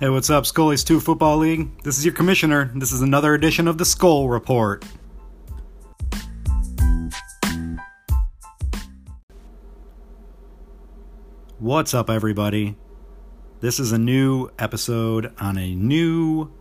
[0.00, 1.82] Hey, what's up, Scully's 2 Football League?
[1.82, 2.70] This is your commissioner.
[2.72, 4.84] This is another edition of the Skull Report.
[11.58, 12.76] What's up, everybody?
[13.58, 16.52] This is a new episode on a new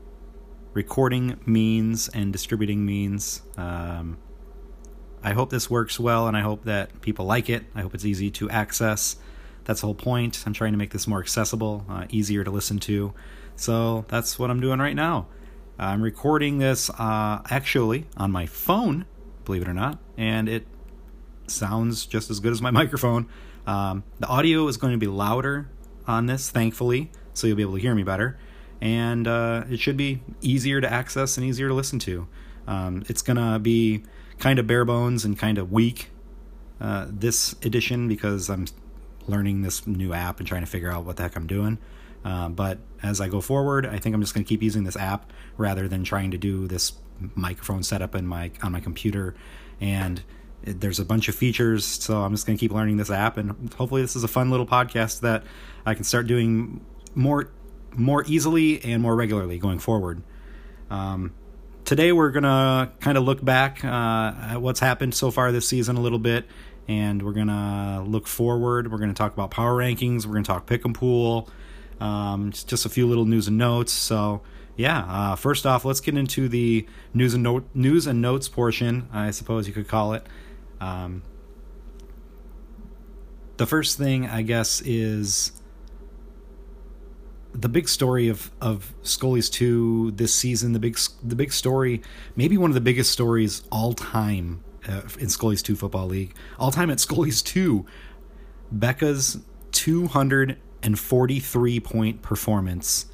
[0.73, 3.43] recording means and distributing means.
[3.55, 4.17] Um,
[5.21, 7.65] I hope this works well and I hope that people like it.
[7.75, 9.17] I hope it's easy to access.
[9.67, 10.43] That's the whole point.
[10.47, 13.13] I'm trying to make this more accessible, uh, easier to listen to.
[13.57, 15.27] So that's what I'm doing right now.
[15.77, 19.05] I'm recording this uh, actually on my phone,
[19.43, 20.65] believe it or not, and it
[21.47, 23.27] sounds just as good as my microphone.
[23.67, 25.69] Um, the audio is going to be louder
[26.07, 28.39] on this, thankfully, so you'll be able to hear me better.
[28.79, 32.25] And uh, it should be easier to access and easier to listen to.
[32.67, 34.03] Um, it's going to be
[34.39, 36.09] kind of bare bones and kind of weak
[36.79, 38.65] uh, this edition because I'm
[39.27, 41.77] learning this new app and trying to figure out what the heck I'm doing.
[42.25, 44.97] Uh, but as I go forward, I think I'm just going to keep using this
[44.97, 46.93] app rather than trying to do this
[47.35, 49.35] microphone setup in my on my computer.
[49.79, 50.21] And
[50.63, 53.37] it, there's a bunch of features, so I'm just going to keep learning this app.
[53.37, 55.43] And hopefully, this is a fun little podcast that
[55.85, 56.83] I can start doing
[57.15, 57.49] more
[57.95, 60.21] more easily and more regularly going forward.
[60.89, 61.33] Um,
[61.85, 65.67] today, we're going to kind of look back uh, at what's happened so far this
[65.67, 66.45] season a little bit
[66.87, 68.91] and we're gonna look forward.
[68.91, 70.25] We're gonna talk about power rankings.
[70.25, 71.49] We're gonna talk pick and pool.
[71.99, 73.91] Um, just a few little news and notes.
[73.91, 74.41] So
[74.75, 79.09] yeah, uh, first off, let's get into the news and news and notes portion.
[79.11, 80.25] I suppose you could call it.
[80.79, 81.23] Um,
[83.57, 85.51] the first thing I guess is
[87.53, 90.73] the big story of of Scully's two this season.
[90.73, 92.01] The big the big story,
[92.35, 96.33] maybe one of the biggest stories all time uh, in Scully's 2 Football League.
[96.57, 97.85] All time at Scully's 2,
[98.71, 99.39] Becca's
[99.71, 103.07] 243 point performance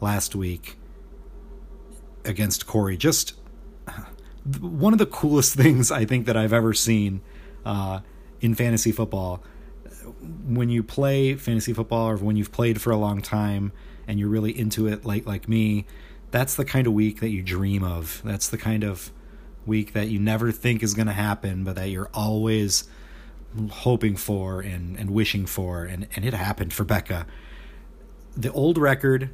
[0.00, 0.76] last week
[2.24, 2.96] against Corey.
[2.96, 3.34] Just
[4.60, 7.22] one of the coolest things I think that I've ever seen
[7.64, 8.00] uh,
[8.40, 9.42] in fantasy football.
[10.44, 13.72] When you play fantasy football or when you've played for a long time
[14.06, 15.86] and you're really into it like like me,
[16.32, 18.20] that's the kind of week that you dream of.
[18.24, 19.12] That's the kind of
[19.66, 22.84] week that you never think is going to happen, but that you're always
[23.70, 25.84] hoping for and, and wishing for.
[25.84, 27.26] And, and it happened for Becca.
[28.36, 29.30] The old record,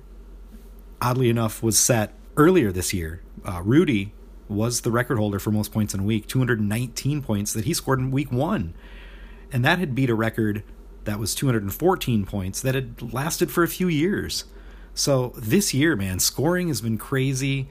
[1.00, 3.22] oddly enough, was set earlier this year.
[3.44, 4.12] Uh, Rudy
[4.48, 7.98] was the record holder for most points in a week 219 points that he scored
[7.98, 8.74] in week one.
[9.52, 10.62] And that had beat a record
[11.04, 14.44] that was 214 points that had lasted for a few years.
[14.94, 17.68] So this year, man, scoring has been crazy.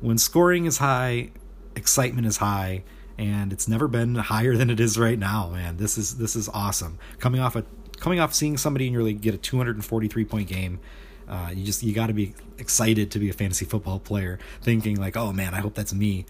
[0.00, 1.30] When scoring is high,
[1.76, 2.84] excitement is high
[3.16, 5.76] and it's never been higher than it is right now man.
[5.76, 6.98] This is this is awesome.
[7.18, 7.64] Coming off a
[7.98, 10.80] coming off seeing somebody in your league get a 243 point game
[11.28, 14.96] uh, you just you got to be excited to be a fantasy football player thinking
[14.96, 16.26] like oh man i hope that's me.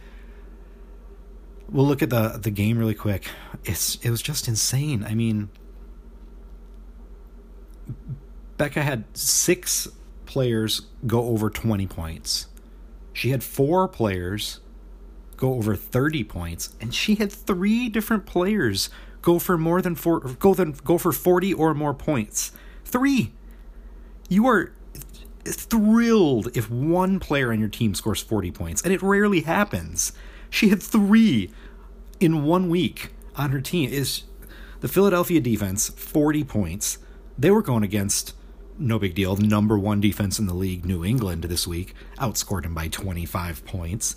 [1.71, 3.27] We'll look at the the game really quick.
[3.65, 5.05] It's it was just insane.
[5.05, 5.49] I mean
[8.57, 9.89] becca had six
[10.27, 12.47] players go over 20 points.
[13.13, 14.61] She had four players
[15.37, 18.91] go over 30 points, and she had three different players
[19.23, 22.53] go for more than four, go than go for 40 or more points.
[22.85, 23.33] Three.
[24.29, 24.73] You are
[25.45, 30.13] thrilled if one player on your team scores 40 points, and it rarely happens.
[30.51, 31.51] She had three
[32.21, 33.91] in one week on her team.
[33.91, 34.25] Is
[34.81, 36.99] the Philadelphia defense 40 points?
[37.39, 38.35] They were going against
[38.79, 39.35] no big deal.
[39.37, 43.65] The number one defense in the league, New England, this week outscored him by 25
[43.65, 44.17] points.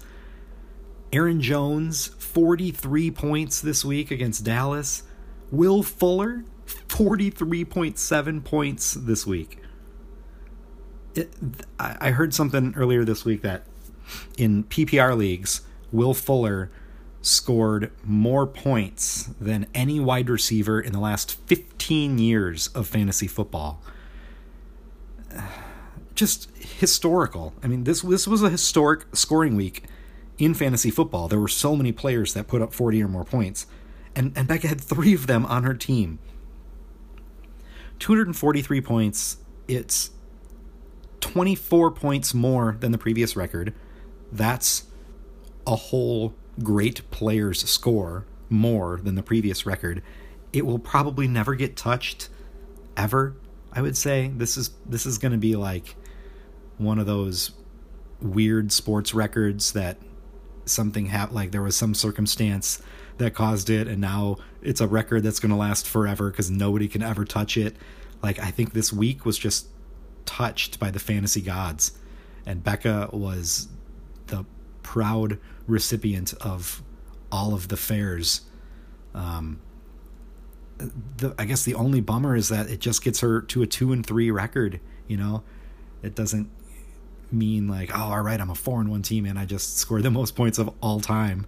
[1.14, 5.04] Aaron Jones, 43 points this week against Dallas.
[5.52, 9.60] Will Fuller, 43.7 points this week.
[11.16, 11.34] It,
[11.80, 13.66] I heard something earlier this week that
[14.38, 16.70] in PPR leagues, Will Fuller
[17.22, 23.82] scored more points than any wide receiver in the last 15 years of fantasy football.
[26.16, 27.54] Just historical.
[27.62, 29.84] I mean, this this was a historic scoring week
[30.38, 31.28] in fantasy football.
[31.28, 33.68] There were so many players that put up 40 or more points,
[34.16, 36.20] and, and Becca had three of them on her team.
[38.00, 39.38] 243 points,
[39.68, 40.12] it's
[41.22, 43.74] 24 points more than the previous record.
[44.32, 44.86] That's
[45.66, 50.02] a whole great player's score more than the previous record.
[50.54, 52.30] It will probably never get touched
[52.96, 53.36] ever.
[53.72, 55.96] I would say this is this is going to be like
[56.78, 57.52] one of those
[58.22, 59.98] weird sports records that
[60.70, 62.82] something happened, like there was some circumstance
[63.18, 66.88] that caused it, and now it's a record that's going to last forever because nobody
[66.88, 67.76] can ever touch it.
[68.22, 69.68] Like I think this week was just
[70.26, 71.98] touched by the fantasy gods,
[72.46, 73.68] and Becca was
[74.28, 74.46] the
[74.84, 76.84] proud recipient of
[77.32, 78.42] all of the fairs.
[79.14, 79.60] Um,
[80.78, 83.92] the, I guess the only bummer is that it just gets her to a two
[83.92, 84.80] and three record.
[85.08, 85.44] You know,
[86.04, 86.50] it doesn't
[87.32, 90.04] mean like, oh, all right, I'm a four and one team and I just scored
[90.04, 91.46] the most points of all time.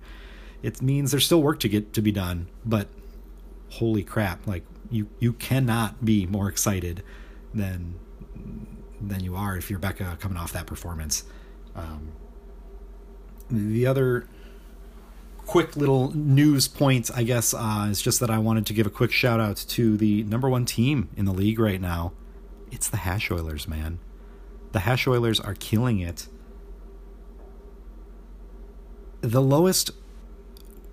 [0.61, 2.87] It means there's still work to get to be done, but
[3.69, 7.03] holy crap, like you you cannot be more excited
[7.53, 7.95] than
[9.01, 11.23] than you are if you're Becca coming off that performance.
[11.75, 12.11] Um,
[13.49, 14.27] the other
[15.45, 18.91] quick little news point, I guess, uh, is just that I wanted to give a
[18.91, 22.11] quick shout out to the number one team in the league right now.
[22.71, 23.99] It's the Hash Oilers, man.
[24.71, 26.27] The Hash Oilers are killing it.
[29.21, 29.92] The lowest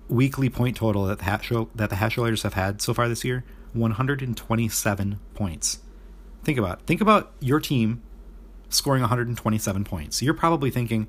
[0.09, 3.23] weekly point total that the Hash, that the Hash Oilers have had so far this
[3.23, 3.43] year
[3.73, 5.79] 127 points.
[6.43, 8.01] Think about think about your team
[8.69, 10.21] scoring 127 points.
[10.21, 11.07] You're probably thinking,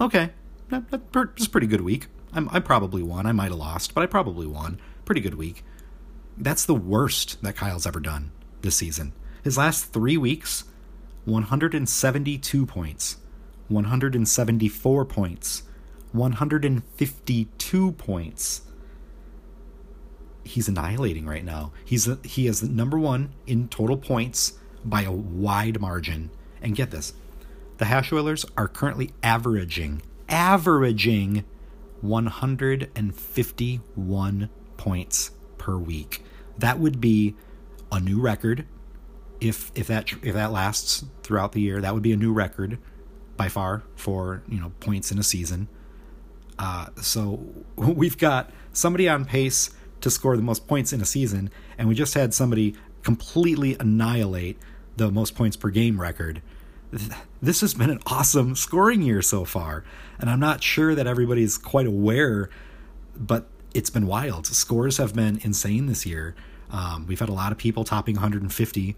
[0.00, 0.30] okay,
[0.68, 2.06] that, that's a pretty good week.
[2.32, 3.26] I'm, I probably won.
[3.26, 4.80] I might have lost, but I probably won.
[5.04, 5.64] Pretty good week.
[6.36, 8.30] That's the worst that Kyle's ever done
[8.62, 9.12] this season.
[9.42, 10.64] His last three weeks,
[11.30, 13.16] 172 points,
[13.68, 15.62] 174 points,
[16.12, 18.62] 152 points.
[20.42, 21.70] He's annihilating right now.
[21.84, 24.54] He's he is number one in total points
[24.84, 26.30] by a wide margin.
[26.60, 27.14] And get this,
[27.78, 31.44] the Hash Oilers are currently averaging averaging
[32.00, 36.24] 151 points per week.
[36.58, 37.34] That would be
[37.92, 38.66] a new record
[39.40, 41.80] if if that if that lasts throughout the year.
[41.80, 42.78] That would be a new record
[43.36, 45.68] by far for you know points in a season.
[46.58, 47.40] Uh, so
[47.76, 49.70] we've got somebody on pace
[50.02, 54.58] to score the most points in a season, and we just had somebody completely annihilate
[54.96, 56.42] the most points per game record.
[57.40, 59.84] This has been an awesome scoring year so far,
[60.18, 62.50] and I'm not sure that everybody's quite aware,
[63.16, 64.46] but it's been wild.
[64.46, 66.34] Scores have been insane this year.
[66.70, 68.96] Um, we've had a lot of people topping 150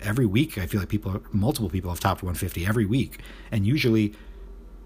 [0.00, 0.58] every week.
[0.58, 3.20] I feel like people, multiple people, have topped 150 every week,
[3.50, 4.14] and usually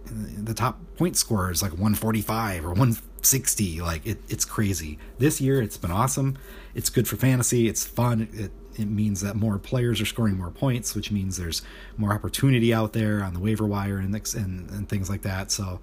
[0.07, 4.99] the top point scorer is like 145 or 160 like it, it's crazy.
[5.19, 6.37] This year it's been awesome.
[6.75, 7.69] It's good for fantasy.
[7.69, 8.29] It's fun.
[8.33, 11.63] It, it means that more players are scoring more points which means there's
[11.97, 15.51] more opportunity out there on the waiver wire and, and, and things like that.
[15.51, 15.81] So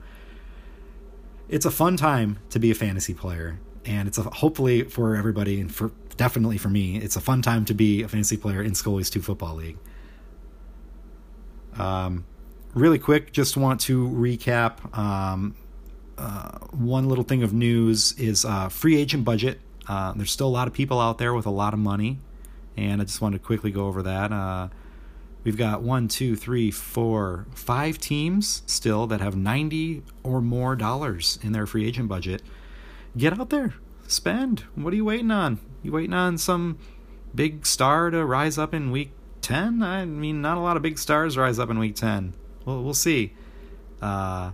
[1.50, 3.59] it's a fun time to be a fantasy player.
[3.85, 7.66] And it's a, hopefully for everybody and for definitely for me it's a fun time
[7.66, 9.78] to be a fantasy player in Scully's 2 football league
[11.78, 12.25] um
[12.74, 14.98] really quick, just want to recap.
[14.98, 15.56] Um,
[16.18, 19.60] uh, one little thing of news is uh, free agent budget.
[19.88, 22.19] Uh, there's still a lot of people out there with a lot of money,
[22.78, 24.31] and I just wanted to quickly go over that.
[24.31, 24.69] Uh,
[25.44, 31.40] we've got one, two, three, four, five teams still that have 90 or more dollars
[31.42, 32.42] in their free agent budget.
[33.18, 33.74] Get out there,
[34.07, 34.62] spend.
[34.75, 35.60] What are you waiting on?
[35.81, 36.78] You waiting on some
[37.33, 39.12] big star to rise up in week
[39.42, 39.81] 10?
[39.81, 42.33] I mean, not a lot of big stars rise up in week 10
[42.66, 43.33] we'll, we'll see.
[44.01, 44.51] Uh,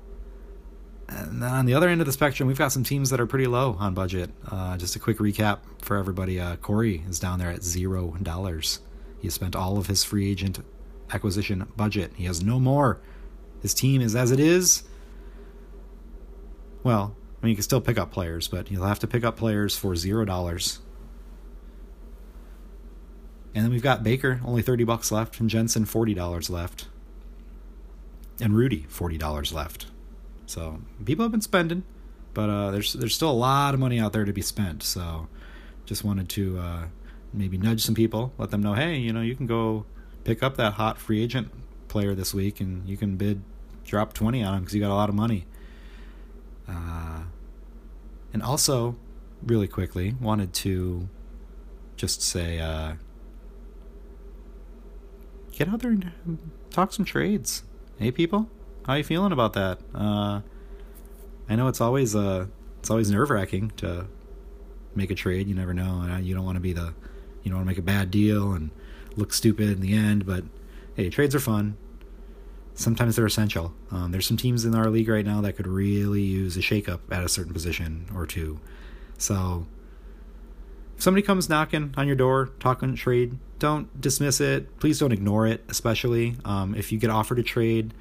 [1.08, 3.26] and then on the other end of the spectrum, we've got some teams that are
[3.26, 4.30] pretty low on budget.
[4.50, 8.82] Uh, just a quick recap for everybody: uh, Corey is down there at zero dollars.
[9.20, 10.60] He spent all of his free agent
[11.12, 12.12] acquisition budget.
[12.16, 13.00] He has no more.
[13.62, 14.84] His team is as it is.
[16.84, 19.38] Well, I mean, you can still pick up players, but you'll have to pick up
[19.38, 20.80] players for zero dollars.
[23.58, 26.86] And then we've got Baker, only thirty bucks left, and Jensen, forty dollars left
[28.40, 29.88] and Rudy forty dollars left.
[30.46, 31.82] So people have been spending,
[32.36, 34.84] but uh, there's there's still a lot of money out there to be spent.
[34.84, 35.28] So
[35.88, 36.84] just wanted to uh,
[37.34, 39.88] maybe nudge some people, let them know, hey, you know, you can go
[40.24, 41.50] pick up that hot free agent
[41.88, 43.42] player this week, and you can bid
[43.84, 45.48] drop twenty on him because you got a lot of money.
[46.68, 47.24] Uh,
[48.34, 48.98] and also,
[49.42, 51.10] really quickly, wanted to
[51.96, 52.94] just say, uh,
[55.58, 56.12] get out there and
[56.70, 57.64] talk some trades
[57.98, 58.50] hey people,
[58.86, 59.80] how you feeling about that?
[59.94, 60.42] Uh,
[61.50, 62.48] I know it's always uh,
[62.80, 64.08] it's always nerve wracking to
[64.96, 65.48] make a trade.
[65.48, 66.94] You never know, and you don't want to be the,
[67.44, 68.70] you don't want to make a bad deal and
[69.16, 70.26] look stupid in the end.
[70.26, 70.44] But
[70.96, 71.78] hey, trades are fun.
[72.76, 73.74] Sometimes they're essential.
[73.90, 77.00] Um, there's some teams in our league right now that could really use a shakeup
[77.10, 78.60] at a certain position or two.
[79.18, 79.66] So
[80.96, 84.80] if somebody comes knocking on your door, talking trade, don't dismiss it.
[84.80, 87.94] Please don't ignore it, especially um, if you get offered a trade.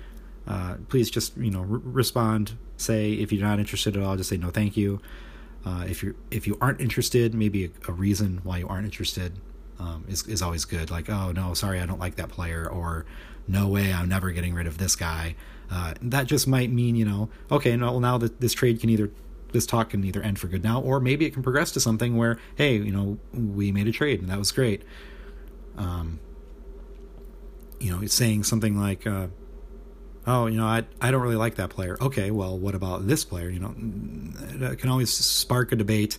[0.46, 2.56] Uh, please just you know re- respond.
[2.76, 5.00] Say if you're not interested at all, just say no, thank you.
[5.64, 9.32] Uh, if you if you aren't interested, maybe a, a, reason why you aren't interested.
[9.80, 10.90] um, is is always good.
[10.90, 13.04] Like, oh no, sorry, I don't like that player, or
[13.48, 15.34] no way, I'm never getting rid of this guy.
[15.70, 18.90] Uh, that just might mean, you know, okay, no, well now that this trade can
[18.90, 19.10] either
[19.52, 22.16] this talk can either end for good now, or maybe it can progress to something
[22.16, 24.82] where, hey, you know, we made a trade and that was great.
[25.76, 26.20] Um,
[27.78, 29.28] you know, it's saying something like, uh,
[30.26, 31.96] oh, you know, I I don't really like that player.
[32.00, 33.48] Okay, well, what about this player?
[33.48, 33.74] You know,
[34.70, 36.18] it can always spark a debate.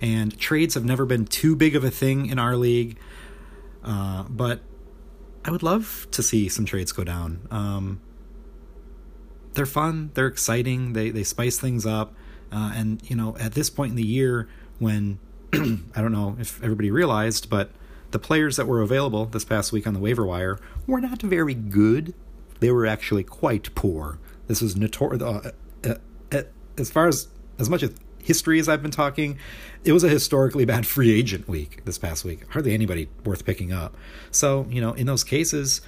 [0.00, 2.96] And trades have never been too big of a thing in our league,
[3.82, 4.60] uh, but
[5.44, 7.48] I would love to see some trades go down.
[7.50, 8.00] Um,
[9.54, 12.14] they're fun, they're exciting, they they spice things up,
[12.52, 14.48] uh, and you know, at this point in the year,
[14.78, 15.18] when
[15.52, 17.72] I don't know if everybody realized, but
[18.10, 21.54] the players that were available this past week on the waiver wire were not very
[21.54, 22.14] good
[22.60, 24.18] they were actually quite poor.
[24.46, 25.22] This was notorious.
[25.22, 25.52] Uh,
[25.84, 25.94] uh,
[26.32, 26.42] uh,
[26.76, 29.38] as far as as much as history as I've been talking,
[29.84, 32.40] it was a historically bad free agent week this past week.
[32.50, 33.96] Hardly anybody worth picking up.
[34.30, 35.80] So you know, in those cases,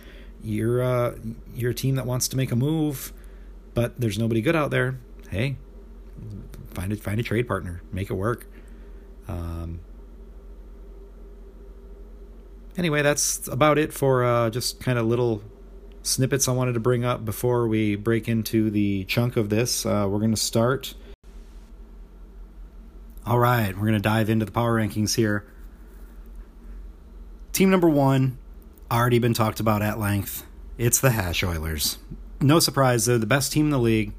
[0.43, 1.17] you're uh,
[1.55, 3.13] you're a team that wants to make a move,
[3.75, 4.99] but there's nobody good out there.
[5.29, 5.57] Hey,
[6.73, 8.47] find a find a trade partner, make it work.
[9.29, 9.81] Um,
[12.77, 15.43] anyway, that's about it for uh, just kind of little
[16.03, 19.85] snippets I wanted to bring up before we break into the chunk of this.
[19.85, 20.95] Uh, we're going to start.
[23.27, 25.47] All right, we're going to dive into the power rankings here.
[27.53, 28.39] Team number one,
[28.91, 30.47] already been talked about at length.
[30.79, 31.99] It's the Hash Oilers.
[32.41, 34.15] No surprise, they're the best team in the league.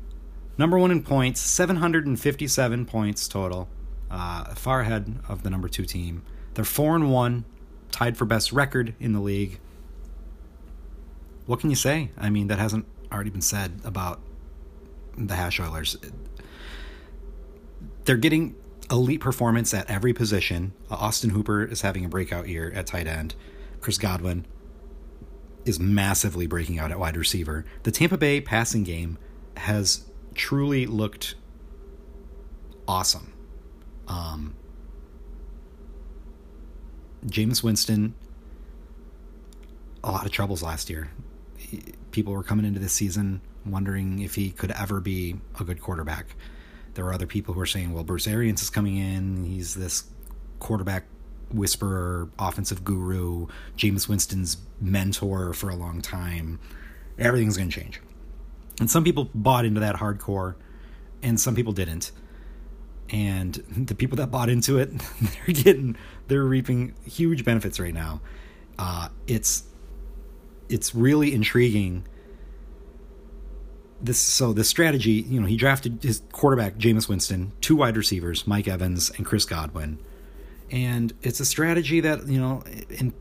[0.58, 3.68] Number one in points, 757 points total,
[4.12, 6.22] uh, far ahead of the number two team.
[6.54, 7.46] They're four and one,
[7.92, 9.60] tied for best record in the league
[11.46, 12.12] what can you say?
[12.18, 14.22] I mean, that hasn't already been said about
[15.18, 15.98] the Hash Oilers.
[18.06, 18.56] They're getting
[18.90, 20.74] elite performance at every position.
[20.90, 23.36] Austin Hooper is having a breakout year at tight end.
[23.80, 24.46] Chris Godwin
[25.66, 27.66] is massively breaking out at wide receiver.
[27.84, 29.18] The Tampa Bay passing game
[29.58, 31.36] has truly looked
[32.88, 33.34] awesome.
[34.08, 34.56] Um,
[37.26, 38.14] Jameis Winston,
[40.04, 41.12] a lot of troubles last year
[42.12, 46.36] people were coming into this season wondering if he could ever be a good quarterback.
[46.94, 49.46] There were other people who were saying, well, Bruce Arians is coming in.
[49.46, 50.04] He's this
[50.60, 51.06] quarterback
[51.52, 53.48] whisperer, offensive guru,
[53.78, 56.60] Jameis Winston's mentor for a long time.
[57.18, 58.02] Everything's going to change.
[58.80, 60.56] And some people bought into that hardcore,
[61.22, 62.12] and some people didn't.
[63.10, 65.98] And the people that bought into it, they're getting,
[66.32, 68.22] they're reaping huge benefits right now.
[68.80, 69.64] Uh, it's
[70.70, 72.06] it's really intriguing.
[74.00, 78.48] This so the strategy, you know, he drafted his quarterback Jameis Winston, two wide receivers,
[78.48, 80.00] Mike Evans and Chris Godwin,
[80.72, 83.14] and it's a strategy that you know in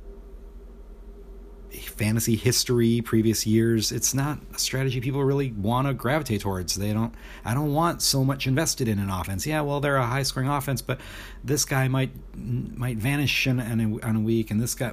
[1.79, 6.75] fantasy history, previous years, it's not a strategy people really want to gravitate towards.
[6.75, 7.15] They don't.
[7.45, 9.47] I don't want so much invested in an offense.
[9.47, 11.01] Yeah, well, they're a high scoring offense, but
[11.45, 14.93] this guy might might vanish in, in a, on a week, and this guy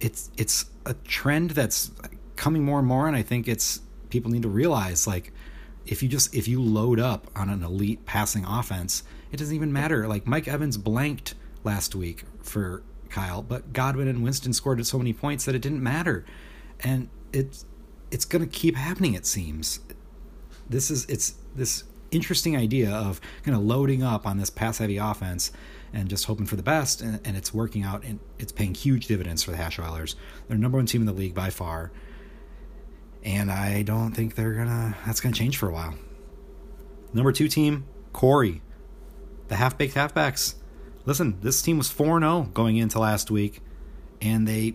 [0.00, 1.90] it's it's a trend that's
[2.36, 3.80] coming more and more and i think it's
[4.10, 5.32] people need to realize like
[5.86, 9.02] if you just if you load up on an elite passing offense
[9.32, 12.82] it doesn't even matter like mike evans blanked last week for
[13.14, 16.24] kyle but godwin and winston scored so many points that it didn't matter
[16.80, 17.64] and it's
[18.10, 19.80] it's going to keep happening it seems
[20.68, 24.96] this is it's this interesting idea of kind of loading up on this pass heavy
[24.96, 25.50] offense
[25.92, 29.06] and just hoping for the best, and, and it's working out, and it's paying huge
[29.06, 30.16] dividends for the Hash Oilers.
[30.48, 31.92] They're number one team in the league by far,
[33.22, 34.96] and I don't think they're gonna.
[35.06, 35.94] That's gonna change for a while.
[37.12, 38.60] Number two team, Corey,
[39.48, 40.56] the half baked halfbacks.
[41.06, 43.60] Listen, this team was 4-0 going into last week,
[44.20, 44.74] and they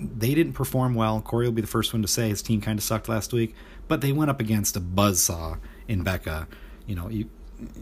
[0.00, 1.20] they didn't perform well.
[1.20, 3.54] Corey will be the first one to say his team kind of sucked last week,
[3.86, 6.48] but they went up against a buzzsaw in Becca.
[6.86, 7.30] You know, you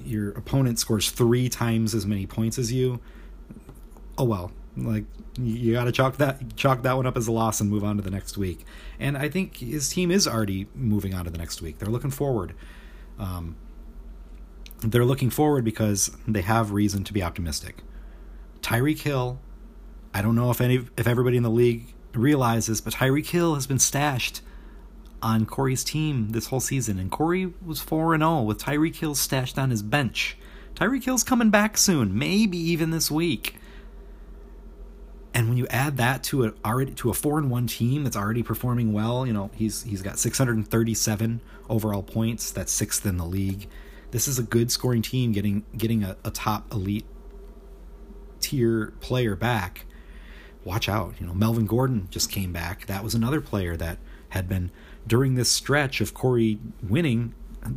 [0.04, 3.00] your opponent scores three times as many points as you,
[4.18, 4.52] oh well.
[4.76, 5.04] Like
[5.38, 7.96] you got to chalk that chalk that one up as a loss and move on
[7.96, 8.64] to the next week.
[8.98, 11.78] And I think his team is already moving on to the next week.
[11.78, 12.54] They're looking forward.
[13.18, 13.56] Um,
[14.82, 17.78] they're looking forward because they have reason to be optimistic.
[18.60, 19.40] Tyreek Hill,
[20.14, 23.66] I don't know if any if everybody in the league realizes, but Tyreek Hill has
[23.66, 24.42] been stashed
[25.22, 29.14] on Corey's team this whole season, and Corey was 4 and 0 with Tyreek Hill
[29.14, 30.36] stashed on his bench.
[30.74, 33.56] Tyreek Hill's coming back soon, maybe even this week.
[35.34, 38.16] And when you add that to a already to a four and one team that's
[38.16, 42.50] already performing well, you know he's he's got 637 overall points.
[42.50, 43.68] That's sixth in the league.
[44.12, 47.04] This is a good scoring team getting getting a, a top elite
[48.40, 49.86] tier player back,
[50.64, 51.14] watch out.
[51.18, 52.86] You know, Melvin Gordon just came back.
[52.86, 53.98] That was another player that
[54.30, 54.70] had been
[55.06, 57.34] during this stretch of Corey winning.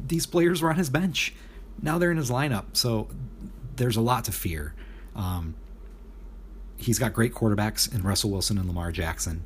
[0.08, 1.34] These players were on his bench.
[1.82, 2.66] Now they're in his lineup.
[2.74, 3.08] So
[3.76, 4.74] there's a lot to fear.
[5.16, 5.56] Um,
[6.78, 9.44] he's got great quarterbacks in Russell Wilson and Lamar Jackson.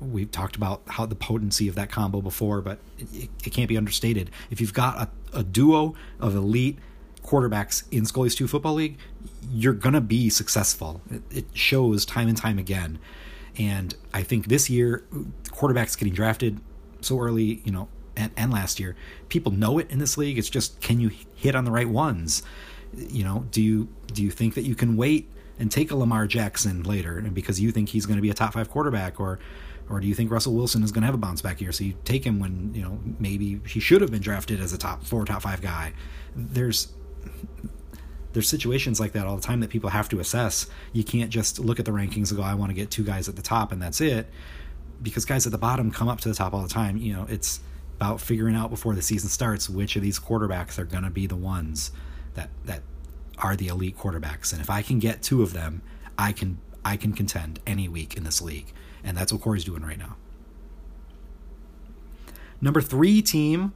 [0.00, 3.76] We've talked about how the potency of that combo before, but it, it can't be
[3.76, 4.30] understated.
[4.50, 6.78] If you've got a, a duo of elite
[7.22, 8.98] quarterbacks in Scully's 2 Football League,
[9.50, 11.02] you're going to be successful.
[11.30, 12.98] It, shows time and time again.
[13.58, 15.04] And I think this year,
[15.46, 16.60] quarterbacks getting drafted
[17.00, 18.96] so early, you know, and, and last year,
[19.28, 20.38] people know it in this league.
[20.38, 22.42] It's just, can you hit on the right ones?
[22.96, 25.28] You know, do you do you think that you can wait
[25.58, 28.34] and take a Lamar Jackson later, and because you think he's going to be a
[28.34, 29.38] top five quarterback, or
[29.88, 31.72] or do you think Russell Wilson is going to have a bounce back year?
[31.72, 34.78] So you take him when you know maybe he should have been drafted as a
[34.78, 35.92] top four, top five guy.
[36.34, 36.92] There's
[38.32, 40.66] there's situations like that all the time that people have to assess.
[40.92, 43.30] You can't just look at the rankings and go, I want to get two guys
[43.30, 44.28] at the top and that's it,
[45.02, 46.98] because guys at the bottom come up to the top all the time.
[46.98, 47.60] You know, it's
[47.96, 51.26] about figuring out before the season starts which of these quarterbacks are going to be
[51.26, 51.92] the ones
[52.34, 52.82] that that
[53.38, 54.52] are the elite quarterbacks.
[54.52, 55.80] And if I can get two of them,
[56.18, 58.72] I can I can contend any week in this league.
[59.06, 60.16] And that's what Corey's doing right now.
[62.60, 63.72] Number three team,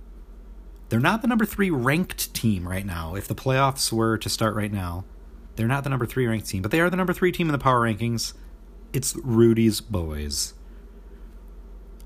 [0.88, 3.14] they're not the number three ranked team right now.
[3.14, 5.04] If the playoffs were to start right now,
[5.54, 7.52] they're not the number three ranked team, but they are the number three team in
[7.52, 8.32] the power rankings.
[8.92, 10.54] It's Rudy's boys.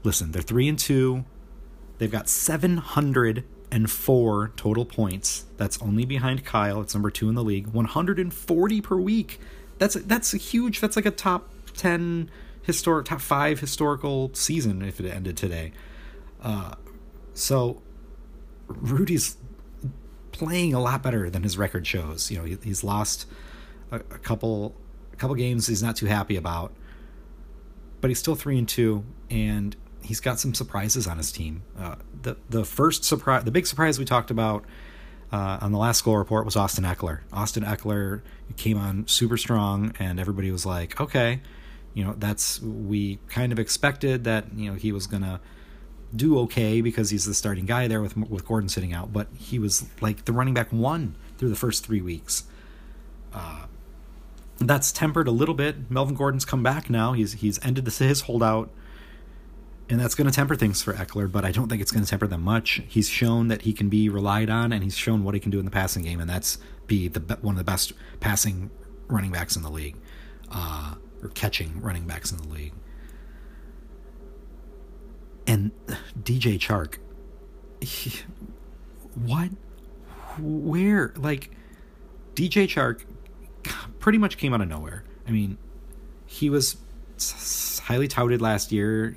[0.02, 1.24] Listen, they're three and two.
[1.96, 5.44] They've got 704 total points.
[5.56, 6.82] That's only behind Kyle.
[6.82, 7.68] It's number two in the league.
[7.68, 9.40] 140 per week.
[9.78, 10.80] That's that's a huge.
[10.80, 12.30] That's like a top ten
[12.64, 15.72] historic, top five historical season if it ended today.
[16.42, 16.74] Uh,
[17.34, 17.82] so
[18.66, 19.36] Rudy's
[20.32, 22.30] playing a lot better than his record shows.
[22.30, 23.26] You know, he, he's lost
[23.90, 24.74] a, a couple
[25.12, 26.74] a couple games he's not too happy about,
[28.00, 31.62] but he's still three and two, and he's got some surprises on his team.
[31.78, 34.64] Uh, the the first surprise, the big surprise we talked about
[35.32, 37.20] uh, on the last school report was Austin Ekeler.
[37.32, 38.22] Austin Ekeler
[38.56, 41.40] came on super strong, and everybody was like, okay,
[41.94, 45.40] you know, that's we kind of expected that you know he was gonna
[46.14, 49.58] do okay because he's the starting guy there with with Gordon sitting out, but he
[49.58, 52.44] was like the running back one through the first three weeks.
[53.32, 53.66] Uh,
[54.58, 55.90] that's tempered a little bit.
[55.90, 57.12] Melvin Gordon's come back now.
[57.12, 58.70] He's he's ended this, his holdout
[59.88, 61.30] and that's going to temper things for Ekeler.
[61.30, 62.82] but I don't think it's going to temper them much.
[62.88, 65.58] He's shown that he can be relied on, and he's shown what he can do
[65.58, 68.70] in the passing game, and that's be the one of the best passing
[69.08, 69.96] running backs in the league,
[70.50, 70.94] uh,
[71.24, 72.74] or catching running backs in the league.
[75.46, 75.72] And
[76.22, 76.98] DJ Chark,
[77.80, 78.20] he,
[79.14, 79.50] what,
[80.38, 81.50] where, like
[82.34, 83.04] DJ Chark,
[83.98, 85.04] pretty much came out of nowhere.
[85.26, 85.58] I mean,
[86.26, 86.76] he was
[87.84, 89.16] highly touted last year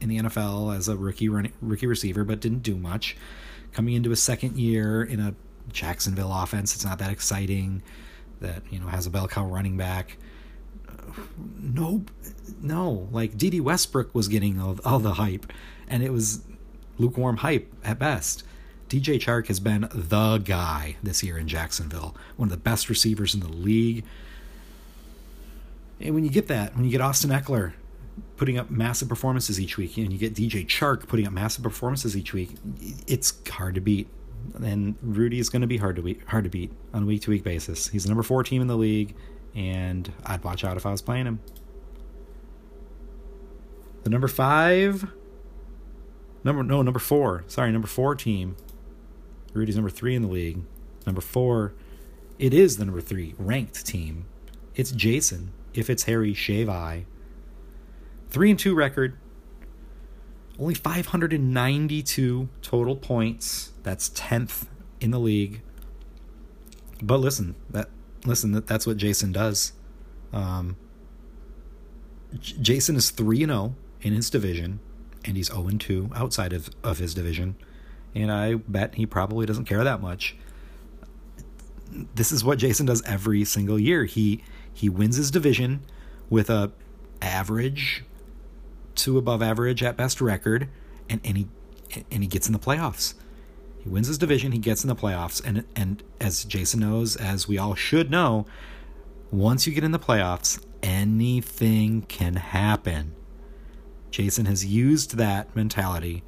[0.00, 3.16] in the NFL as a rookie rookie receiver, but didn't do much.
[3.72, 5.34] Coming into a second year in a
[5.72, 7.82] Jacksonville offense, it's not that exciting.
[8.40, 10.16] That you know has a bell cow running back.
[11.60, 12.04] No,
[12.60, 13.08] no.
[13.10, 15.52] Like Dede Westbrook was getting all, all the hype,
[15.88, 16.42] and it was
[16.98, 18.44] lukewarm hype at best.
[18.88, 23.34] DJ Chark has been the guy this year in Jacksonville, one of the best receivers
[23.34, 24.04] in the league.
[26.00, 27.72] And when you get that, when you get Austin Ekeler
[28.36, 32.16] putting up massive performances each week, and you get DJ Chark putting up massive performances
[32.16, 32.50] each week,
[33.06, 34.08] it's hard to beat.
[34.62, 37.30] And Rudy is going to be hard to hard to beat on a week to
[37.30, 37.88] week basis.
[37.88, 39.14] He's the number four team in the league,
[39.58, 41.40] and I'd watch out if I was playing him.
[44.04, 45.10] The number five,
[46.44, 47.42] number no number four.
[47.48, 48.54] Sorry, number four team.
[49.52, 50.62] Rudy's number three in the league.
[51.06, 51.74] Number four,
[52.38, 54.26] it is the number three ranked team.
[54.76, 55.50] It's Jason.
[55.74, 57.06] If it's Harry, shave eye.
[58.30, 59.18] Three and two record.
[60.56, 63.72] Only 592 total points.
[63.82, 64.66] That's 10th
[65.00, 65.62] in the league.
[67.02, 67.88] But listen, that
[68.28, 69.72] listen, that's what Jason does.
[70.32, 70.76] Um,
[72.38, 74.80] J- Jason is 3 and 0 in his division
[75.24, 77.56] and he's 0 and 2 outside of, of his division.
[78.14, 80.36] And I bet he probably doesn't care that much.
[82.14, 84.04] This is what Jason does every single year.
[84.04, 85.80] He he wins his division
[86.30, 86.72] with a
[87.22, 88.04] average
[88.96, 90.68] to above average at best record,
[91.08, 91.48] and, and he
[92.10, 93.14] and he gets in the playoffs.
[93.88, 97.48] He wins his division, he gets in the playoffs, and and as Jason knows, as
[97.48, 98.44] we all should know,
[99.30, 103.14] once you get in the playoffs, anything can happen.
[104.10, 106.22] Jason has used that mentality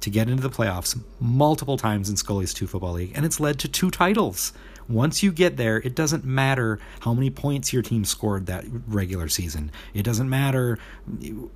[0.00, 3.58] to get into the playoffs multiple times in Scully's two football league, and it's led
[3.58, 4.54] to two titles.
[4.88, 9.28] Once you get there, it doesn't matter how many points your team scored that regular
[9.28, 9.70] season.
[9.92, 10.78] It doesn't matter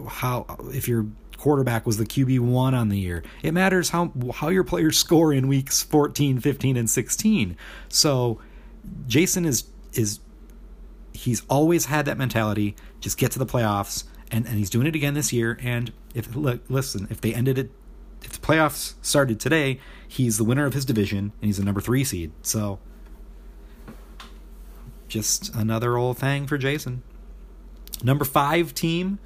[0.08, 1.06] how if your
[1.38, 3.22] quarterback was the QB1 on the year.
[3.42, 7.56] It matters how how your players score in weeks 14, 15 and 16.
[7.88, 8.40] So
[9.06, 10.20] Jason is is
[11.12, 14.94] he's always had that mentality, just get to the playoffs and and he's doing it
[14.94, 17.70] again this year and if look listen, if they ended it
[18.22, 21.80] if the playoffs started today, he's the winner of his division and he's the number
[21.80, 22.32] 3 seed.
[22.42, 22.80] So
[25.08, 27.02] just another old thing for Jason.
[28.02, 29.18] Number 5 team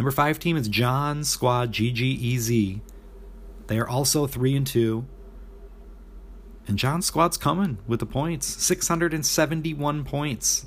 [0.00, 2.80] Number five team is John's squad GGEZ.
[3.66, 5.04] They are also three and two.
[6.66, 8.46] And John's squad's coming with the points.
[8.46, 10.64] 671 points.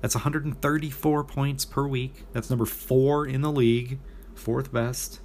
[0.00, 2.24] That's 134 points per week.
[2.32, 4.00] That's number four in the league,
[4.34, 5.20] fourth best.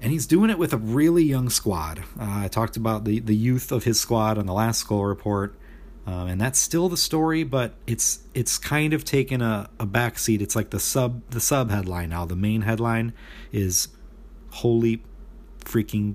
[0.00, 2.00] And he's doing it with a really young squad.
[2.18, 5.58] Uh, I talked about the, the youth of his squad on the last school report.
[6.06, 10.40] Um, and that's still the story, but it's it's kind of taken a, a backseat.
[10.40, 12.24] It's like the sub the sub headline now.
[12.24, 13.12] The main headline
[13.52, 13.88] is
[14.50, 15.02] holy
[15.62, 16.14] freaking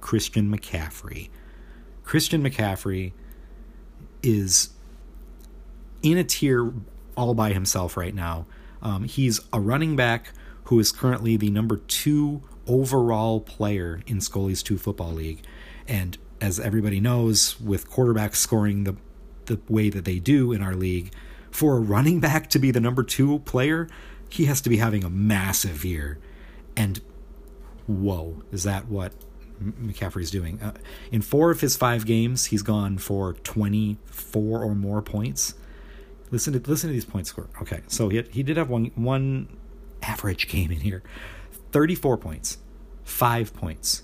[0.00, 1.30] Christian McCaffrey.
[2.04, 3.12] Christian McCaffrey
[4.22, 4.70] is
[6.02, 6.74] in a tier
[7.16, 8.44] all by himself right now.
[8.82, 10.32] Um, he's a running back
[10.70, 15.42] who is currently the number two overall player in Scully's two football league,
[15.88, 18.94] and as everybody knows, with quarterbacks scoring the
[19.46, 21.12] the way that they do in our league,
[21.50, 23.88] for a running back to be the number two player,
[24.28, 26.20] he has to be having a massive year.
[26.76, 27.00] And
[27.88, 29.12] whoa, is that what
[29.60, 30.62] McCaffrey's doing?
[30.62, 30.74] Uh,
[31.10, 35.54] in four of his five games, he's gone for 24 or more points.
[36.30, 37.48] Listen to listen to these points score.
[37.60, 39.48] Okay, so he he did have one one
[40.02, 41.02] average game in here,
[41.72, 42.58] 34 points,
[43.04, 44.02] five points,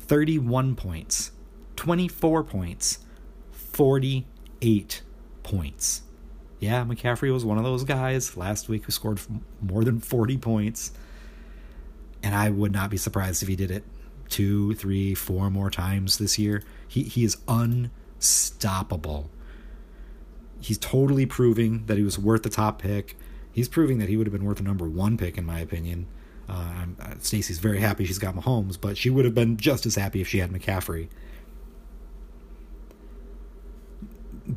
[0.00, 1.32] 31 points,
[1.76, 2.98] 24 points,
[3.52, 5.02] 48
[5.42, 6.02] points.
[6.58, 9.20] Yeah, McCaffrey was one of those guys last week who scored
[9.62, 10.92] more than 40 points.
[12.22, 13.82] And I would not be surprised if he did it
[14.28, 16.62] two, three, four more times this year.
[16.86, 19.30] He, he is unstoppable.
[20.60, 23.16] He's totally proving that he was worth the top pick.
[23.52, 26.06] He's proving that he would have been worth a number one pick, in my opinion.
[26.48, 29.94] Uh, uh Stacy's very happy she's got Mahomes, but she would have been just as
[29.94, 31.08] happy if she had McCaffrey.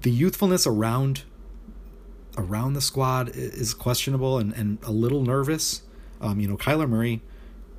[0.01, 1.23] the youthfulness around
[2.37, 5.83] around the squad is questionable and, and a little nervous.
[6.19, 7.21] Um, you know, Kyler Murray,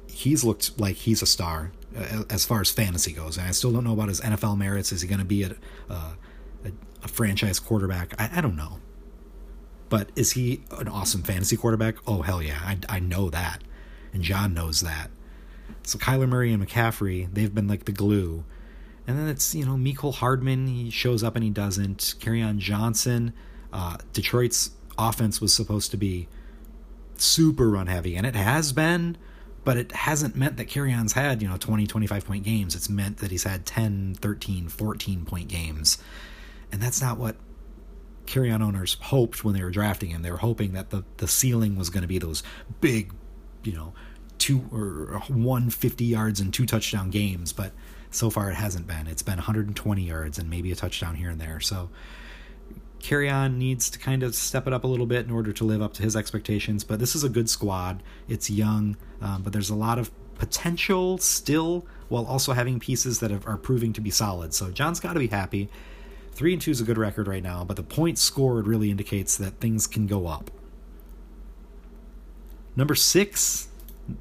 [0.07, 3.37] he's looked like he's a star uh, as far as fantasy goes.
[3.37, 4.93] And I still don't know about his NFL merits.
[4.93, 5.57] Is he going to be a,
[5.89, 6.13] a,
[7.03, 8.15] a, franchise quarterback?
[8.17, 8.79] I, I, don't know.
[9.95, 11.99] But is he an awesome fantasy quarterback?
[12.05, 12.59] Oh, hell yeah.
[12.65, 13.63] I, I know that.
[14.13, 15.09] And John knows that.
[15.85, 18.43] So Kyler Murray and McCaffrey, they've been like the glue
[19.07, 22.15] and then it's, you know, Mecole Hardman, he shows up and he doesn't.
[22.21, 23.35] Kerryon Johnson,
[23.73, 26.27] uh, Detroit's offense was supposed to be
[27.17, 29.19] super run heavy, and it has been,
[29.63, 32.75] but it hasn't meant that Kerryon's had, you know, 20, 25 point games.
[32.75, 35.99] It's meant that he's had 10, 13, 14 point games.
[36.73, 37.37] And that's not what
[38.27, 40.23] Kerryon owners hoped when they were drafting him.
[40.23, 42.43] They were hoping that the, the ceiling was going to be those
[42.81, 43.13] big,
[43.63, 43.93] you know,
[44.39, 47.73] two or 150 yards and two touchdown games, but
[48.11, 49.07] so far, it hasn't been.
[49.07, 51.61] It's been 120 yards and maybe a touchdown here and there.
[51.61, 51.91] So
[53.01, 55.83] Kerryon needs to kind of step it up a little bit in order to live
[55.83, 56.85] up to his expectations.
[56.85, 58.03] But this is a good squad.
[58.29, 63.31] It's young, um, but there's a lot of potential still, while also having pieces that
[63.31, 64.55] have, are proving to be solid.
[64.55, 65.69] So John's got to be happy.
[66.35, 69.37] Three and two is a good record right now, but the points scored really indicates
[69.37, 70.51] that things can go up.
[72.77, 73.69] Number six,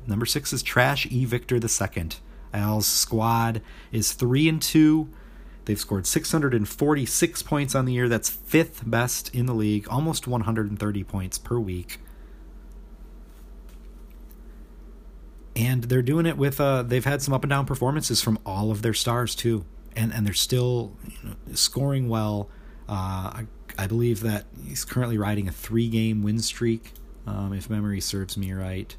[0.06, 2.17] number six is Trash E Victor second.
[2.54, 5.10] Al's squad is 3 and 2.
[5.65, 8.08] They've scored 646 points on the year.
[8.08, 11.99] That's fifth best in the league, almost 130 points per week.
[15.56, 18.71] And they're doing it with uh they've had some up and down performances from all
[18.71, 19.65] of their stars too.
[19.95, 22.49] And and they're still you know, scoring well.
[22.89, 22.91] Uh,
[23.41, 23.45] I,
[23.77, 26.93] I believe that he's currently riding a three game win streak,
[27.25, 28.95] um, if memory serves me right.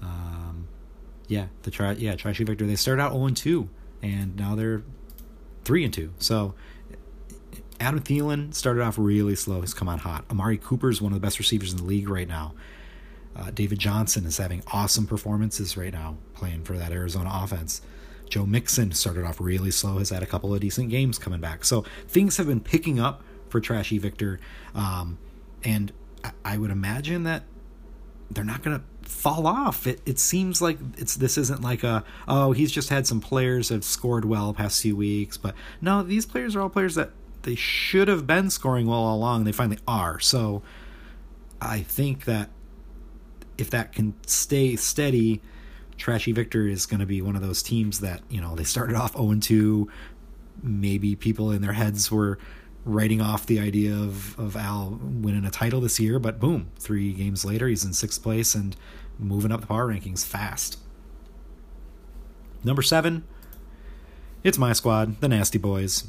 [0.00, 0.68] Um,
[1.28, 2.66] yeah, the try yeah Trashy Victor.
[2.66, 3.68] They started out 0 2,
[4.02, 4.82] and now they're
[5.64, 6.12] three and two.
[6.18, 6.54] So
[7.80, 9.60] Adam Thielen started off really slow.
[9.60, 10.24] He's come on hot.
[10.30, 12.54] Amari Cooper is one of the best receivers in the league right now.
[13.34, 17.80] Uh, David Johnson is having awesome performances right now, playing for that Arizona offense.
[18.32, 21.66] Joe Mixon started off really slow, has had a couple of decent games coming back.
[21.66, 24.40] So things have been picking up for Trashy Victor.
[24.74, 25.18] Um,
[25.62, 25.92] and
[26.24, 27.42] I, I would imagine that
[28.30, 29.86] they're not going to fall off.
[29.86, 33.68] It it seems like it's this isn't like a oh he's just had some players
[33.68, 37.10] have scored well past few weeks, but no, these players are all players that
[37.42, 39.44] they should have been scoring well all along.
[39.44, 40.18] They finally are.
[40.20, 40.62] So
[41.60, 42.48] I think that
[43.58, 45.42] if that can stay steady,
[46.02, 48.96] Trashy Victor is going to be one of those teams that you know they started
[48.96, 49.88] off 0 2.
[50.60, 52.40] Maybe people in their heads were
[52.84, 57.12] writing off the idea of, of Al winning a title this year, but boom, three
[57.12, 58.74] games later, he's in sixth place and
[59.16, 60.76] moving up the power rankings fast.
[62.64, 63.22] Number seven,
[64.42, 66.08] it's my squad, the Nasty Boys.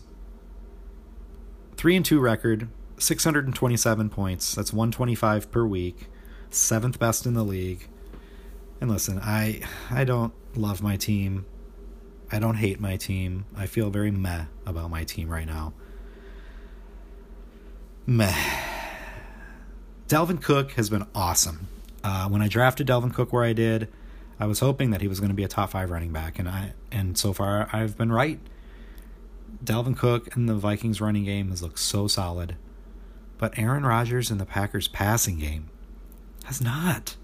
[1.77, 4.55] Three and two record, 627 points.
[4.55, 6.07] That's 125 per week,
[6.49, 7.89] seventh best in the league.
[8.83, 11.45] And listen, I I don't love my team.
[12.29, 13.45] I don't hate my team.
[13.55, 15.73] I feel very meh about my team right now
[18.05, 18.35] meh.
[20.07, 21.67] Dalvin Cook has been awesome.
[22.03, 23.87] Uh, when I drafted Dalvin Cook where I did,
[24.39, 26.49] I was hoping that he was going to be a top five running back, and
[26.49, 28.39] I and so far I've been right.
[29.63, 32.57] Dalvin Cook and the Vikings running game has looked so solid,
[33.37, 35.69] but Aaron Rodgers and the Packers passing game
[36.45, 37.15] has not.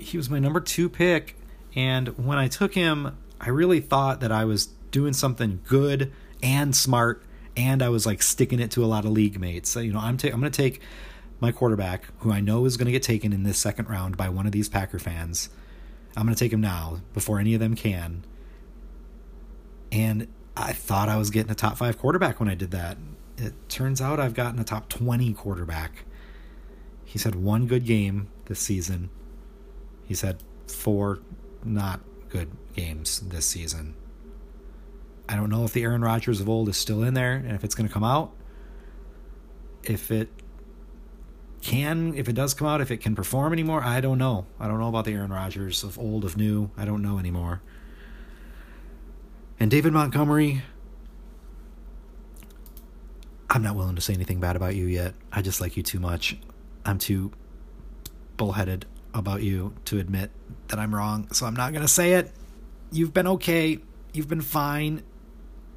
[0.00, 1.36] He was my number two pick,
[1.74, 6.74] and when I took him, I really thought that I was doing something good and
[6.74, 7.22] smart
[7.56, 9.70] and I was like sticking it to a lot of league mates.
[9.70, 10.80] So, you know, I'm ta- I'm going to take
[11.40, 14.28] my quarterback, who I know is going to get taken in this second round by
[14.28, 15.50] one of these Packer fans.
[16.16, 18.24] I'm going to take him now before any of them can.
[19.92, 22.98] And I thought I was getting a top five quarterback when I did that.
[23.38, 26.04] It turns out I've gotten a top 20 quarterback.
[27.04, 29.10] He's had one good game this season.
[30.10, 31.20] He's had four
[31.62, 33.94] not good games this season.
[35.28, 37.62] I don't know if the Aaron Rodgers of old is still in there and if
[37.62, 38.32] it's going to come out.
[39.84, 40.28] If it
[41.62, 44.46] can, if it does come out, if it can perform anymore, I don't know.
[44.58, 46.72] I don't know about the Aaron Rodgers of old, of new.
[46.76, 47.62] I don't know anymore.
[49.60, 50.64] And David Montgomery,
[53.48, 55.14] I'm not willing to say anything bad about you yet.
[55.30, 56.36] I just like you too much.
[56.84, 57.30] I'm too
[58.36, 60.30] bullheaded about you to admit
[60.68, 62.32] that I'm wrong, so I'm not going to say it.
[62.92, 63.78] You've been okay.
[64.12, 65.02] You've been fine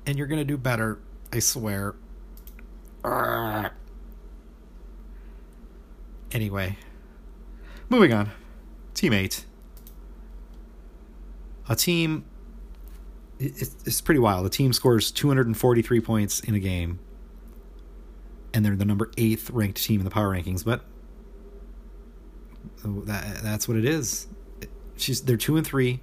[0.05, 0.99] and you're going to do better.
[1.31, 1.95] I swear.
[6.31, 6.77] Anyway,
[7.89, 8.31] moving on.
[8.93, 9.45] Teammate.
[11.69, 12.25] A team.
[13.39, 14.45] It's pretty wild.
[14.45, 16.99] A team scores 243 points in a game,
[18.53, 20.63] and they're the number eighth ranked team in the power rankings.
[20.63, 20.85] But
[22.83, 24.27] that, that's what it is.
[24.97, 26.01] She's they're two and three.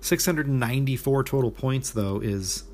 [0.00, 2.64] 694 total points though is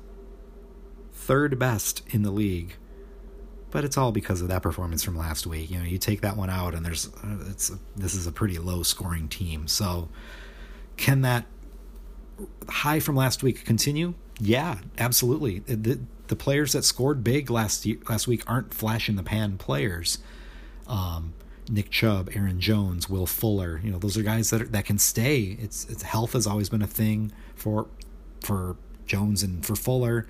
[1.13, 2.75] third best in the league.
[3.71, 5.71] But it's all because of that performance from last week.
[5.71, 7.09] You know, you take that one out, and there's
[7.49, 9.67] it's this is a pretty low scoring team.
[9.67, 10.09] So,
[10.95, 11.45] can that
[12.69, 14.13] high from last week continue?
[14.39, 15.59] Yeah, absolutely.
[15.59, 20.19] The, the players that scored big last last week aren't flash in the pan players.
[20.87, 21.33] Um,
[21.69, 23.79] Nick Chubb, Aaron Jones, Will Fuller.
[23.83, 25.57] You know, those are guys that are, that can stay.
[25.59, 27.87] It's, it's health has always been a thing for
[28.41, 30.27] for Jones and for Fuller.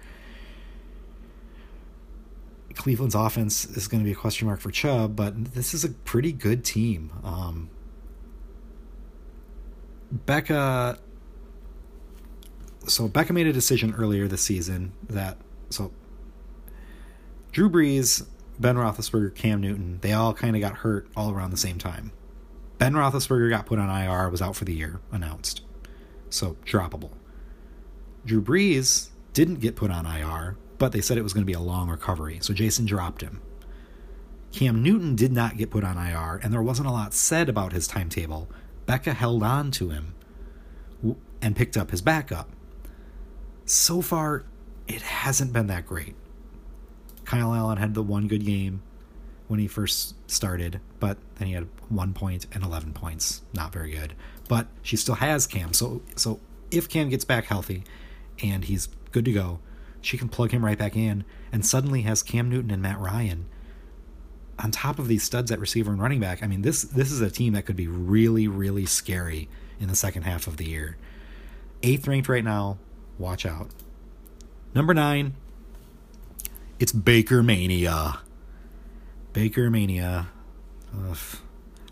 [2.75, 5.89] Cleveland's offense is going to be a question mark for Chubb, but this is a
[5.89, 7.11] pretty good team.
[7.23, 7.69] Um,
[10.11, 10.99] Becca.
[12.87, 15.37] So Becca made a decision earlier this season that
[15.69, 15.91] so
[17.51, 18.25] Drew Brees,
[18.59, 22.11] Ben Roethlisberger, Cam Newton, they all kind of got hurt all around the same time.
[22.77, 25.61] Ben Roethlisberger got put on IR, was out for the year, announced.
[26.29, 27.11] So droppable.
[28.25, 31.53] Drew Brees didn't get put on IR, but they said it was going to be
[31.53, 33.41] a long recovery, so Jason dropped him.
[34.51, 37.73] Cam Newton did not get put on IR, and there wasn't a lot said about
[37.73, 38.47] his timetable.
[38.85, 40.13] Becca held on to him
[41.41, 42.49] and picked up his backup.
[43.65, 44.43] So far,
[44.87, 46.15] it hasn't been that great.
[47.25, 48.81] Kyle Allen had the one good game
[49.47, 53.41] when he first started, but then he had one point and 11 points.
[53.53, 54.13] Not very good.
[54.47, 55.73] But she still has Cam.
[55.73, 56.39] So, so
[56.71, 57.83] if Cam gets back healthy
[58.41, 59.59] and he's good to go,
[60.01, 63.45] she can plug him right back in and suddenly has Cam Newton and Matt Ryan
[64.59, 66.43] on top of these studs at receiver and running back.
[66.43, 69.95] I mean, this this is a team that could be really really scary in the
[69.95, 70.97] second half of the year.
[71.81, 72.77] Eighth ranked right now.
[73.17, 73.69] Watch out.
[74.73, 75.36] Number nine.
[76.83, 78.19] It's Baker Mania.
[79.31, 80.27] Baker Mania.
[80.93, 81.17] Ugh.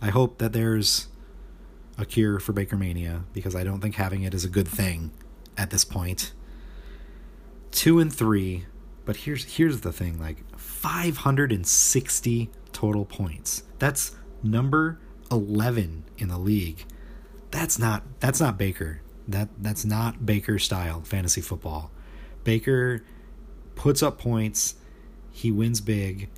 [0.01, 1.08] I hope that there's
[1.97, 5.12] a cure for Baker Mania because I don't think having it is a good thing
[5.58, 6.34] at this point.
[7.71, 8.65] two and three.
[9.06, 13.63] But here's here's the thing: like 560 total points.
[13.80, 14.99] That's number
[15.32, 16.84] 11 in the league.
[17.49, 18.99] That's not that's not Baker.
[19.25, 21.91] That that's not Baker style fantasy football.
[22.43, 23.06] Baker
[23.75, 24.75] puts up points,
[25.32, 26.30] he wins big.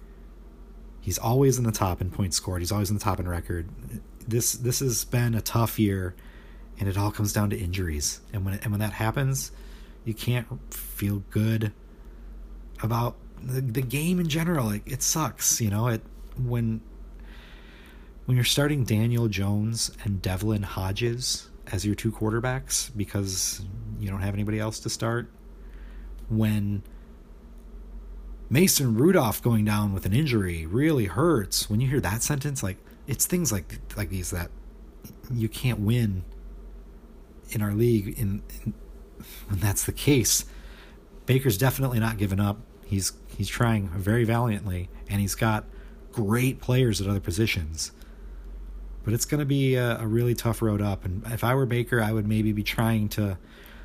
[1.01, 2.61] He's always in the top in points scored.
[2.61, 3.69] He's always in the top in record.
[4.25, 6.15] This this has been a tough year,
[6.79, 8.21] and it all comes down to injuries.
[8.31, 9.51] And when and when that happens,
[10.05, 11.73] you can't feel good
[12.81, 14.69] about the, the game in general.
[14.69, 15.87] It, it sucks, you know.
[15.87, 16.01] It
[16.37, 16.81] when
[18.25, 23.61] when you're starting Daniel Jones and Devlin Hodges as your two quarterbacks because
[23.99, 25.29] you don't have anybody else to start.
[26.29, 26.83] When
[28.53, 31.71] Mason Rudolph going down with an injury really hurts.
[31.71, 34.51] When you hear that sentence, like it's things like like these that
[35.31, 36.23] you can't win
[37.49, 38.75] in our league in, in
[39.47, 40.45] when that's the case.
[41.25, 42.59] Baker's definitely not giving up.
[42.85, 45.65] He's he's trying very valiantly, and he's got
[46.11, 47.91] great players at other positions.
[49.03, 51.05] But it's going to be a, a, really tough road up.
[51.05, 53.39] And if I were Baker, I would maybe be trying to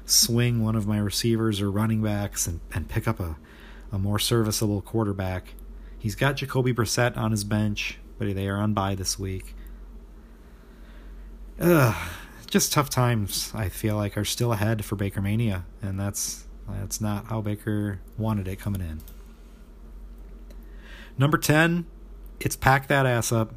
[0.04, 3.36] swing one of my receivers or running backs and, and pick up a,
[3.92, 5.54] a more serviceable quarterback.
[5.98, 9.54] He's got Jacoby Brissett on his bench, but they are on bye this week.
[11.60, 11.94] Ugh,
[12.48, 13.50] just tough times.
[13.54, 18.00] I feel like are still ahead for Baker Mania, and that's that's not how Baker
[18.16, 19.00] wanted it coming in.
[21.16, 21.86] Number ten,
[22.38, 23.54] it's pack that ass up.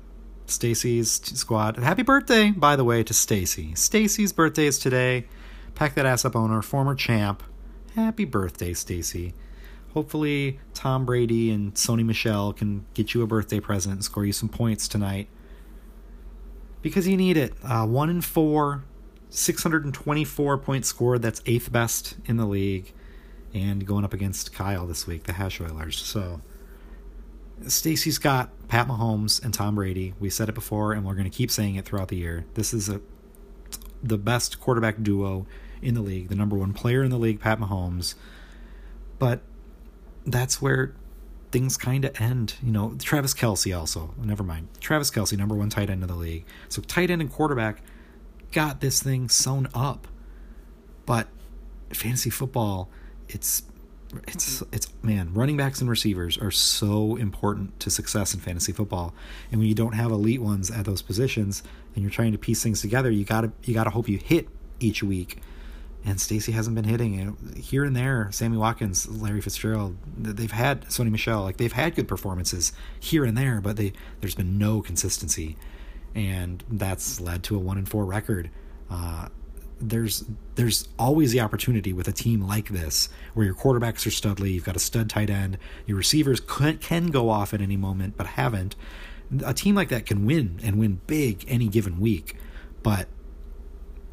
[0.48, 1.78] Stacy's squad.
[1.78, 3.76] Happy birthday, by the way, to Stacy.
[3.76, 5.28] Stacy's birthday is today.
[5.76, 7.44] Pack that ass up owner, former champ.
[7.96, 9.34] Happy birthday, Stacy.
[9.94, 14.32] Hopefully, Tom Brady and Sony Michel can get you a birthday present and score you
[14.32, 15.28] some points tonight.
[16.82, 17.54] Because you need it.
[17.64, 18.84] Uh, 1 in 4,
[19.30, 21.22] 624 points scored.
[21.22, 22.94] That's eighth best in the league.
[23.54, 25.98] And going up against Kyle this week, the Hash Oilers.
[25.98, 26.42] So,
[27.68, 30.14] Stacy's got Pat Mahomes and Tom Brady.
[30.20, 32.46] We said it before, and we're going to keep saying it throughout the year.
[32.54, 33.02] This is a
[34.04, 35.46] the best quarterback duo
[35.82, 38.16] in the league, the number one player in the league, Pat Mahomes.
[39.20, 39.42] But
[40.26, 40.94] that's where
[41.52, 42.56] things kind of end.
[42.64, 44.14] You know, Travis Kelce also.
[44.22, 44.68] Never mind.
[44.80, 46.46] Travis Kelce, number one tight end of the league.
[46.70, 47.82] So tight end and quarterback
[48.52, 50.08] got this thing sewn up.
[51.06, 51.28] But
[51.92, 52.90] fantasy football,
[53.28, 53.64] it's
[54.28, 59.14] it's it's man, running backs and receivers are so important to success in fantasy football.
[59.52, 61.64] And when you don't have elite ones at those positions
[61.96, 64.48] and you're trying to piece things together, you gotta you gotta hope you hit
[64.80, 65.38] each week.
[66.04, 68.30] And Stacy hasn't been hitting and here and there.
[68.32, 73.38] Sammy Watkins, Larry Fitzgerald, they've had Sony Michel, like they've had good performances here and
[73.38, 75.58] there, but they there's been no consistency,
[76.16, 78.50] and that's led to a one and four record.
[78.90, 79.28] Uh,
[79.82, 80.24] there's
[80.56, 84.64] there's always the opportunity with a team like this where your quarterbacks are studly, you've
[84.64, 88.28] got a stud tight end, your receivers can, can go off at any moment but
[88.28, 88.76] haven't.
[89.46, 92.36] A team like that can win and win big any given week,
[92.84, 93.08] but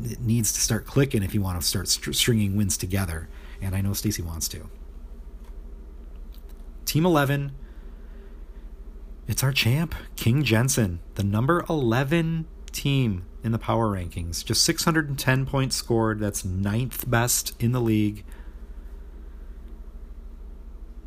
[0.02, 3.28] it needs to start clicking if you want to start stringing wins together,
[3.61, 4.68] and I know Stacy wants to.
[6.84, 7.52] Team 11
[9.28, 14.42] it's our champ, King Jensen, the number 11 team in the power rankings.
[14.42, 16.18] Just 610 points scored.
[16.18, 18.24] That's ninth best in the league.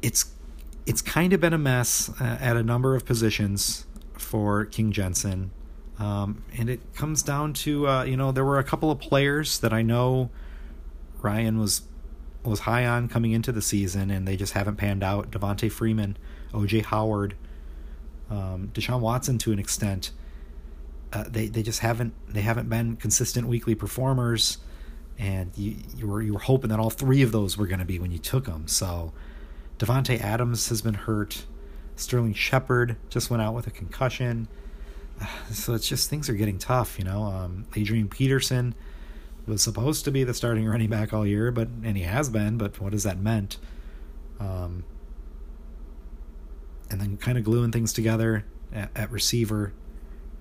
[0.04, 0.34] It's
[0.86, 5.51] it's kind of been a mess uh, at a number of positions for King Jensen.
[6.02, 9.60] Um, and it comes down to uh, you know there were a couple of players
[9.60, 10.30] that I know
[11.22, 11.84] Ryan was
[12.44, 15.30] was high on coming into the season, and they just haven't panned out.
[15.30, 16.18] Devonta Freeman,
[16.54, 17.36] OJ Howard,
[18.32, 20.12] um, Deshaun Watson to an extent
[21.14, 24.58] uh, they they just haven't they haven't been consistent weekly performers,
[25.20, 27.86] and you you were you were hoping that all three of those were going to
[27.86, 28.68] be when you took them.
[28.68, 29.14] So
[29.78, 31.46] Davante Adams has been hurt.
[31.96, 34.48] Sterling Shepard just went out with a concussion.
[35.52, 37.24] So it's just things are getting tough, you know.
[37.24, 38.74] Um, Adrian Peterson
[39.46, 42.58] was supposed to be the starting running back all year, but and he has been,
[42.58, 43.58] but what has that meant?
[44.40, 44.86] Um,
[46.90, 49.74] and then kind of gluing things together at, at receiver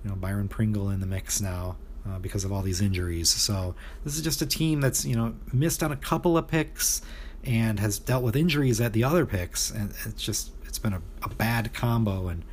[0.03, 3.29] you know Byron Pringle in the mix now uh, because of all these injuries.
[3.29, 7.01] So this is just a team that's you know missed on a couple of picks
[7.43, 11.01] and has dealt with injuries at the other picks, and it's just it's been a,
[11.23, 12.27] a bad combo.
[12.27, 12.43] And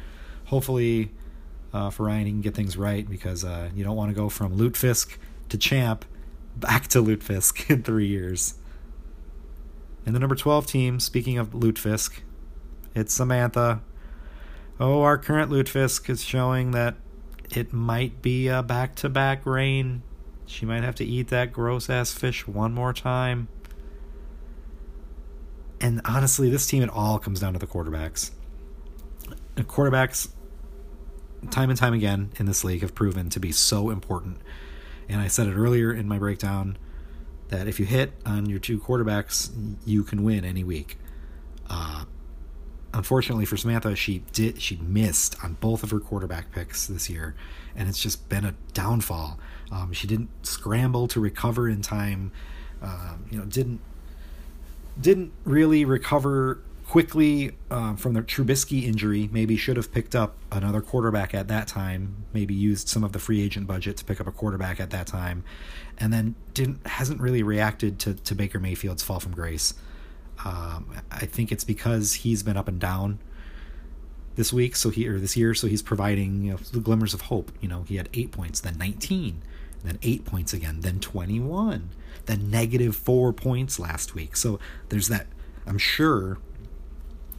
[0.46, 1.10] hopefully
[1.72, 4.28] uh, for Ryan he can get things right because uh, you don't want to go
[4.28, 5.16] from Lutefisk
[5.48, 6.04] to champ
[6.56, 8.54] back to Lutefisk in three years.
[10.06, 12.20] And the number 12 team, speaking of Lutefisk,
[12.94, 13.82] it's Samantha.
[14.80, 16.94] Oh, our current Lutefisk is showing that
[17.50, 20.02] it might be a back to back rain.
[20.46, 23.48] She might have to eat that gross ass fish one more time.
[25.80, 28.30] And honestly, this team, it all comes down to the quarterbacks.
[29.54, 30.28] The quarterbacks,
[31.50, 34.38] time and time again in this league have proven to be so important.
[35.08, 36.76] And I said it earlier in my breakdown
[37.48, 39.50] that if you hit on your two quarterbacks,
[39.86, 40.98] you can win any week.
[41.70, 42.04] Uh,
[42.92, 47.34] unfortunately for Samantha, she did she missed on both of her quarterback picks this year,
[47.74, 49.38] and it's just been a downfall.
[49.70, 52.32] Um, she didn't scramble to recover in time.
[52.82, 53.80] Uh, you know, didn't
[55.00, 59.28] didn't really recover quickly um, from the Trubisky injury.
[59.30, 62.24] Maybe should have picked up another quarterback at that time.
[62.32, 65.06] Maybe used some of the free agent budget to pick up a quarterback at that
[65.06, 65.44] time,
[65.98, 69.74] and then didn't hasn't really reacted to to Baker Mayfield's fall from grace.
[70.44, 73.18] Um, I think it's because he's been up and down
[74.36, 77.52] this week, so he or this year, so he's providing you know, glimmers of hope.
[77.60, 79.42] You know, he had eight points, then nineteen,
[79.84, 81.90] then eight points again, then twenty-one,
[82.24, 84.36] then negative four points last week.
[84.36, 84.58] So
[84.88, 85.26] there's that.
[85.66, 86.38] I'm sure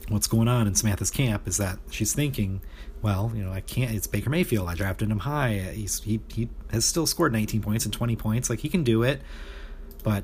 [0.10, 2.62] what's going on in Samantha's camp is that she's thinking,
[3.01, 3.91] well, you know, I can't.
[3.91, 4.68] It's Baker Mayfield.
[4.68, 5.72] I drafted him high.
[5.74, 8.49] He's he he has still scored 19 points and 20 points.
[8.49, 9.22] Like he can do it
[10.03, 10.24] but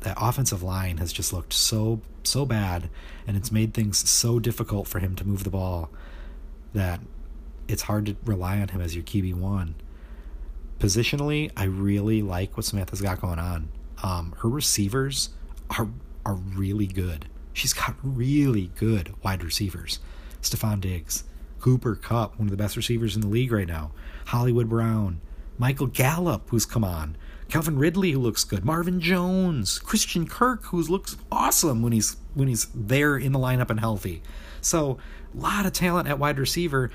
[0.00, 2.88] that offensive line has just looked so so bad
[3.26, 5.90] and it's made things so difficult for him to move the ball
[6.72, 7.00] that
[7.68, 9.74] it's hard to rely on him as your QB1.
[10.78, 13.68] Positionally, I really like what Samantha's got going on.
[14.02, 15.30] Um, her receivers
[15.70, 15.88] are
[16.24, 17.26] are really good.
[17.52, 19.98] She's got really good wide receivers.
[20.40, 21.24] Stefon Diggs,
[21.60, 23.92] Cooper Kupp, one of the best receivers in the league right now.
[24.26, 25.20] Hollywood Brown,
[25.58, 27.16] Michael Gallup, who's come on.
[27.48, 32.48] Calvin Ridley, who looks good, Marvin Jones, Christian Kirk, who looks awesome when he's when
[32.48, 34.22] he's there in the lineup and healthy.
[34.62, 34.96] So
[35.34, 36.90] a lot of talent at wide receiver.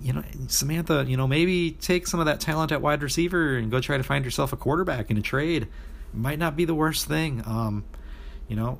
[0.00, 3.70] You know, Samantha, you know, maybe take some of that talent at wide receiver and
[3.70, 5.68] go try to find yourself a quarterback in a trade.
[6.14, 7.42] Might not be the worst thing.
[7.44, 7.84] Um,
[8.46, 8.78] you know,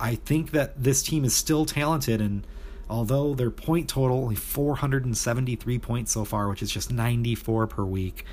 [0.00, 2.46] I think that this team is still talented and
[2.88, 8.24] although their point total only 473 points so far, which is just 94 per week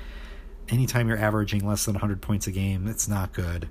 [0.68, 3.68] anytime you're averaging less than 100 points a game, it's not good.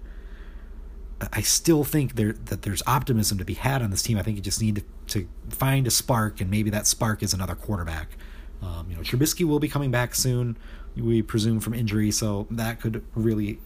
[1.31, 4.17] I still think there that there's optimism to be had on this team.
[4.17, 7.33] I think you just need to, to find a spark, and maybe that spark is
[7.33, 8.17] another quarterback.
[8.61, 10.57] Um, you know, Trubisky will be coming back soon,
[10.95, 13.59] we presume from injury, so that could really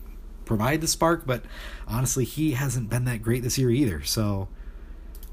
[0.45, 1.25] provide the spark.
[1.25, 1.43] But
[1.87, 4.03] honestly, he hasn't been that great this year either.
[4.03, 4.47] So,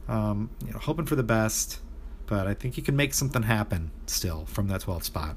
[0.09, 1.81] um, you know, hoping for the best,
[2.27, 5.37] but I think he can make something happen still from that 12th spot.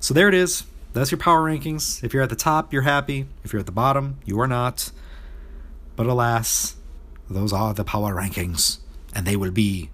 [0.00, 0.64] So there it is
[0.96, 2.02] that's your power rankings.
[2.02, 3.26] If you're at the top, you're happy.
[3.44, 4.90] If you're at the bottom, you are not.
[5.94, 6.76] But alas,
[7.28, 8.78] those are the power rankings,
[9.14, 9.90] and they will be.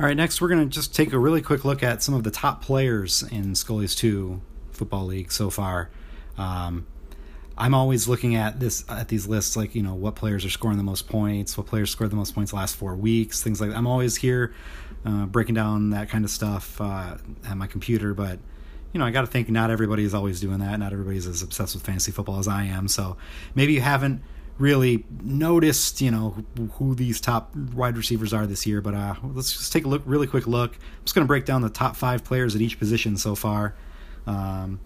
[0.00, 2.24] All right, next we're going to just take a really quick look at some of
[2.24, 4.40] the top players in Scully's 2
[4.70, 5.90] Football League so far.
[6.38, 6.86] Um,
[7.58, 10.78] I'm always looking at this at these lists, like you know what players are scoring
[10.78, 13.68] the most points, what players scored the most points the last four weeks, things like
[13.68, 13.76] that.
[13.76, 14.54] I'm always here
[15.04, 18.38] uh, breaking down that kind of stuff uh, at my computer, but
[18.94, 20.78] you know I got to think not everybody is always doing that.
[20.78, 22.88] Not everybody's as obsessed with fantasy football as I am.
[22.88, 23.18] So
[23.54, 24.22] maybe you haven't
[24.62, 26.36] really noticed, you know,
[26.74, 28.80] who these top wide receivers are this year.
[28.80, 30.74] But uh, let's just take a look, really quick look.
[30.76, 33.74] I'm just going to break down the top five players at each position so far.
[34.24, 34.78] Um,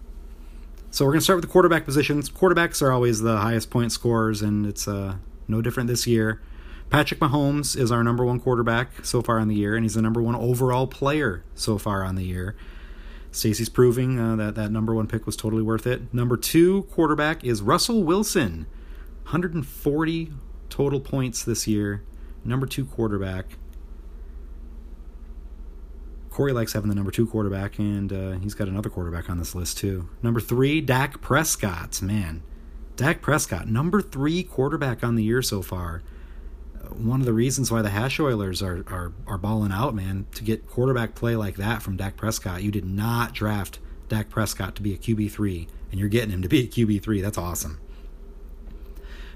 [0.90, 2.30] so we're going to start with the quarterback positions.
[2.30, 5.16] Quarterbacks are always the highest point scorers, and it's uh,
[5.46, 6.40] no different this year.
[6.88, 10.02] Patrick Mahomes is our number one quarterback so far on the year, and he's the
[10.02, 12.56] number one overall player so far on the year.
[13.30, 16.14] Stacy's proving uh, that that number one pick was totally worth it.
[16.14, 18.66] Number two quarterback is Russell Wilson,
[19.26, 20.32] 140
[20.70, 22.04] total points this year.
[22.44, 23.58] Number two quarterback.
[26.30, 29.52] Corey likes having the number two quarterback, and uh, he's got another quarterback on this
[29.52, 30.08] list too.
[30.22, 32.00] Number three, Dak Prescott.
[32.02, 32.44] Man,
[32.94, 36.04] Dak Prescott, number three quarterback on the year so far.
[36.76, 40.26] Uh, one of the reasons why the Hash Oilers are, are are balling out, man,
[40.34, 42.62] to get quarterback play like that from Dak Prescott.
[42.62, 46.42] You did not draft Dak Prescott to be a QB three, and you're getting him
[46.42, 47.20] to be a QB three.
[47.20, 47.80] That's awesome.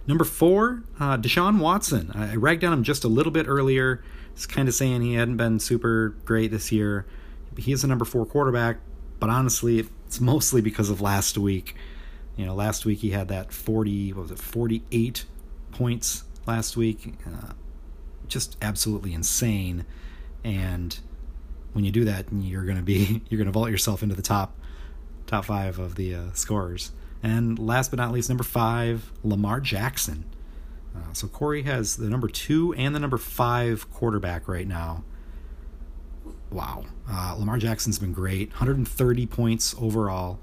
[0.06, 2.10] Number four, uh, Deshaun Watson.
[2.14, 4.02] I, ragged on him just a little bit earlier
[4.36, 7.06] is kind of saying he hadn't been super great this year.
[7.56, 8.78] He is a number four quarterback,
[9.18, 11.74] but honestly, it's mostly because of last week.
[12.36, 15.24] You know, last week he had that 40, what was it, 48
[15.72, 17.14] points last week.
[17.26, 17.52] Uh,
[18.28, 19.84] just absolutely insane.
[20.42, 20.98] And
[21.72, 24.22] when you do that, you're going to be, you're going to vault yourself into the
[24.22, 24.56] top,
[25.26, 26.92] top five of the uh, scorers.
[27.22, 30.24] And last but not least, number five, Lamar Jackson.
[30.96, 35.04] Uh, so Corey has the number two and the number five quarterback right now.
[36.50, 36.84] Wow.
[37.08, 38.50] Uh, Lamar Jackson's been great.
[38.50, 40.40] 130 points overall.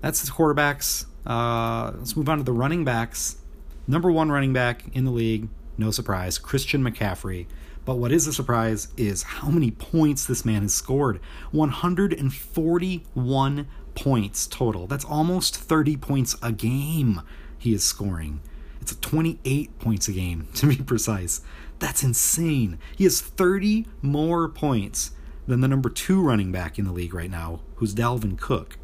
[0.00, 1.06] That's the quarterbacks.
[1.24, 3.38] Uh, let's move on to the running backs.
[3.86, 7.46] Number one running back in the league, no surprise, Christian McCaffrey.
[7.84, 11.20] But what is a surprise is how many points this man has scored
[11.52, 14.86] 141 points total.
[14.86, 17.22] That's almost 30 points a game
[17.58, 18.40] he is scoring.
[18.80, 21.40] It's 28 points a game, to be precise.
[21.78, 22.78] That's insane.
[22.96, 25.12] He has 30 more points
[25.46, 28.78] than the number two running back in the league right now, who's Dalvin Cook.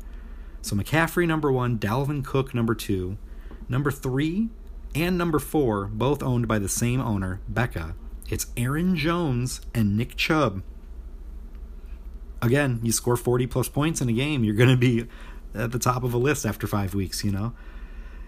[0.62, 3.16] So McCaffrey, number one, Dalvin Cook, number two.
[3.68, 4.48] Number three
[4.94, 7.94] and number four, both owned by the same owner, Becca.
[8.28, 10.62] It's Aaron Jones and Nick Chubb.
[12.42, 15.06] Again, you score 40 plus points in a game, you're going to be
[15.54, 17.52] at the top of a list after five weeks, you know?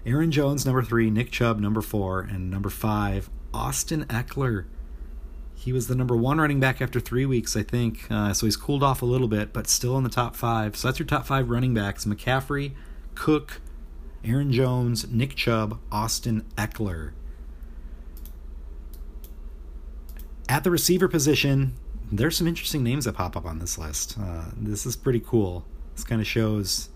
[0.05, 4.65] Aaron Jones, number three, Nick Chubb, number four, and number five, Austin Ekeler.
[5.55, 8.11] He was the number one running back after three weeks, I think.
[8.11, 10.77] Uh, so he's cooled off a little bit, but still in the top five.
[10.77, 12.73] So that's your top five running backs McCaffrey,
[13.15, 13.61] Cook,
[14.25, 17.13] Aaron Jones, Nick Chubb, Austin Ekeler.
[20.49, 21.75] At the receiver position,
[22.13, 24.17] there's some interesting names that pop up on this list.
[24.21, 25.65] Uh, this is pretty cool.
[25.95, 26.91] This kind of shows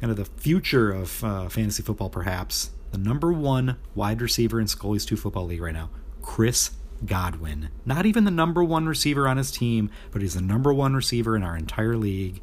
[0.00, 2.70] kind of the future of uh, fantasy football, perhaps.
[2.92, 5.90] The number one wide receiver in Scully's 2 Football League right now,
[6.22, 6.70] Chris
[7.04, 7.70] Godwin.
[7.84, 11.36] Not even the number one receiver on his team, but he's the number one receiver
[11.36, 12.40] in our entire league.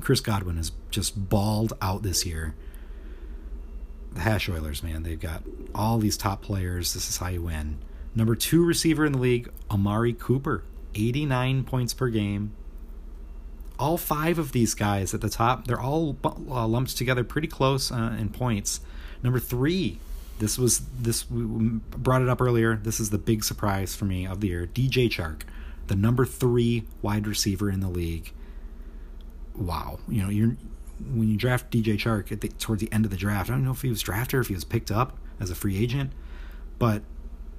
[0.00, 2.54] Chris Godwin has just balled out this year.
[4.12, 5.42] The Hash Oilers, man, they've got
[5.74, 6.94] all these top players.
[6.94, 7.78] This is how you win.
[8.14, 10.64] Number two receiver in the league, Amari Cooper,
[10.98, 12.52] 89 points per game.
[13.78, 17.92] All five of these guys at the top, they're all uh, lumped together pretty close
[17.92, 18.80] uh, in points.
[19.22, 20.00] Number three,
[20.38, 22.76] this was this we brought it up earlier.
[22.76, 24.66] This is the big surprise for me of the year.
[24.66, 25.42] DJ Chark,
[25.86, 28.32] the number three wide receiver in the league.
[29.54, 30.56] Wow, you know you're
[31.12, 33.50] when you draft DJ Chark at the, towards the end of the draft.
[33.50, 35.54] I don't know if he was drafted or if he was picked up as a
[35.54, 36.12] free agent,
[36.78, 37.02] but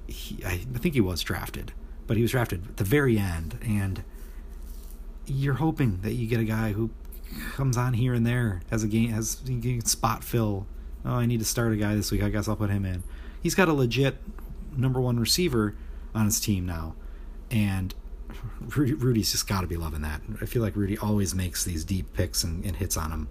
[0.06, 1.72] he, I, I think he was drafted.
[2.10, 4.02] But he was drafted at the very end, and
[5.26, 6.90] you're hoping that you get a guy who
[7.52, 9.40] comes on here and there as a game as
[9.84, 10.66] spot fill
[11.04, 12.24] oh, I need to start a guy this week.
[12.24, 13.04] I guess I'll put him in.
[13.40, 14.16] He's got a legit
[14.76, 15.76] number one receiver
[16.12, 16.96] on his team now,
[17.48, 17.94] and
[18.60, 20.20] Rudy, Rudy's just got to be loving that.
[20.42, 23.28] I feel like Rudy always makes these deep picks and, and hits on them.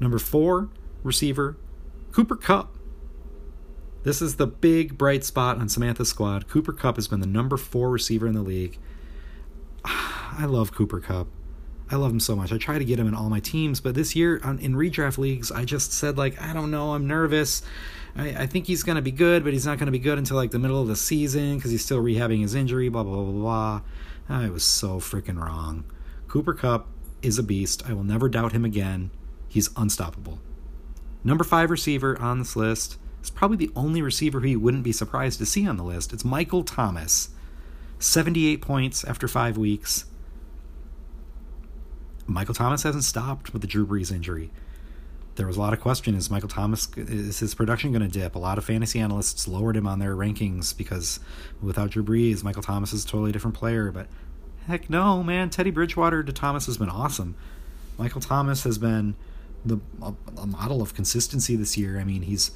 [0.00, 0.68] Number four
[1.02, 1.56] receiver,
[2.12, 2.76] Cooper Kupp.
[4.04, 6.48] This is the big bright spot on Samantha's squad.
[6.48, 8.78] Cooper Kupp has been the number four receiver in the league.
[9.84, 11.28] I love Cooper Kupp.
[11.90, 12.52] I love him so much.
[12.52, 15.52] I try to get him in all my teams, but this year in redraft leagues,
[15.52, 16.94] I just said like I don't know.
[16.94, 17.62] I'm nervous.
[18.16, 20.52] I, I think he's gonna be good, but he's not gonna be good until like
[20.52, 22.88] the middle of the season because he's still rehabbing his injury.
[22.88, 23.82] Blah blah blah blah.
[24.28, 25.84] I was so freaking wrong.
[26.28, 26.88] Cooper Kupp
[27.20, 27.82] is a beast.
[27.86, 29.10] I will never doubt him again.
[29.46, 30.40] He's unstoppable.
[31.22, 34.92] Number five receiver on this list is probably the only receiver who you wouldn't be
[34.92, 36.12] surprised to see on the list.
[36.12, 37.30] It's Michael Thomas.
[37.98, 40.06] 78 points after five weeks.
[42.26, 44.50] Michael Thomas hasn't stopped with the Drew Brees injury.
[45.36, 48.34] There was a lot of question: Is Michael Thomas is his production going to dip?
[48.34, 51.20] A lot of fantasy analysts lowered him on their rankings because
[51.62, 53.90] without Drew Brees, Michael Thomas is a totally different player.
[53.90, 54.08] But
[54.66, 55.48] heck no, man!
[55.48, 57.34] Teddy Bridgewater to Thomas has been awesome.
[57.98, 59.14] Michael Thomas has been
[59.64, 61.98] the a, a model of consistency this year.
[61.98, 62.50] I mean, he's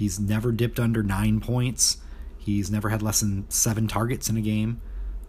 [0.00, 1.98] he's never dipped under nine points.
[2.38, 4.80] He's never had less than seven targets in a game.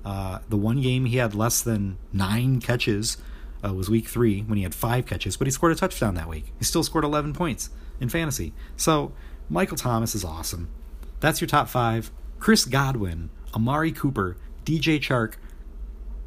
[0.06, 3.18] Uh, the one game he had less than nine catches
[3.66, 6.30] uh, was week three when he had five catches, but he scored a touchdown that
[6.30, 6.54] week.
[6.58, 7.70] He still scored 11 points
[8.00, 8.54] in fantasy.
[8.78, 9.12] So
[9.50, 10.70] Michael Thomas is awesome.
[11.20, 12.10] That's your top five.
[12.40, 15.34] Chris Godwin, Amari Cooper, DJ Chark,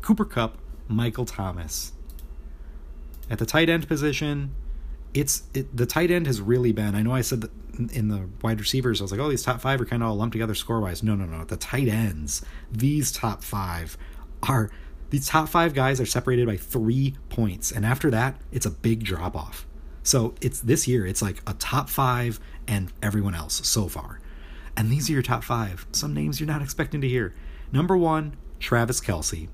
[0.02, 1.92] Cooper Kupp, Michael Thomas.
[3.30, 4.54] At the tight end position,
[5.14, 6.94] it's it, the tight end has really been.
[6.94, 7.50] I know I said that
[7.92, 10.16] in the wide receivers, I was like, oh, these top five are kind of all
[10.16, 11.02] lumped together score wise.
[11.02, 11.44] No, no, no.
[11.44, 13.96] The tight ends, these top five
[14.42, 14.70] are
[15.10, 19.04] these top five guys are separated by three points, and after that, it's a big
[19.04, 19.66] drop off.
[20.02, 24.20] So it's this year, it's like a top five and everyone else so far.
[24.76, 25.86] And these are your top five.
[25.92, 27.34] Some names you're not expecting to hear.
[27.72, 29.48] Number one, Travis Kelce.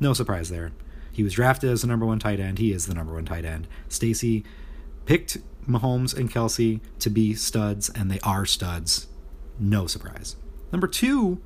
[0.00, 0.72] No surprise there.
[1.12, 2.58] He was drafted as the number one tight end.
[2.58, 3.68] He is the number one tight end.
[3.88, 4.44] Stacy
[5.06, 5.38] picked
[5.68, 9.06] Mahomes and Kelce to be studs, and they are studs.
[9.58, 10.36] No surprise.
[10.72, 11.40] Number two,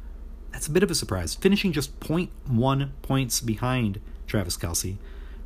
[0.52, 1.34] that's a bit of a surprise.
[1.34, 4.96] Finishing just 0.1 points behind Travis Kelce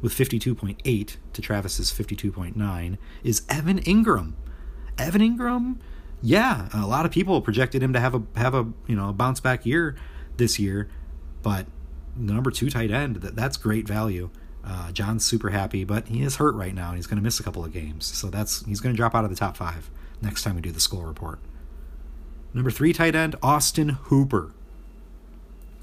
[0.01, 4.33] with 52.8 to Travis's 52.9 is Evan Engram.
[4.99, 5.77] Evan Engram,
[6.23, 9.13] yeah, a lot of people projected him to have a have a you know a
[9.13, 9.97] bounce back year
[10.37, 10.89] this year,
[11.43, 11.67] but
[12.17, 14.31] the number two tight end that that's great value.
[14.65, 17.41] Uh, John's super happy, but he is hurt right now, and he's going to miss
[17.41, 18.07] a couple of games.
[18.07, 19.91] So that's he's going to drop out of the top five
[20.21, 21.39] next time we do the Skol report.
[22.53, 24.53] Number three tight end, Austin Hooper.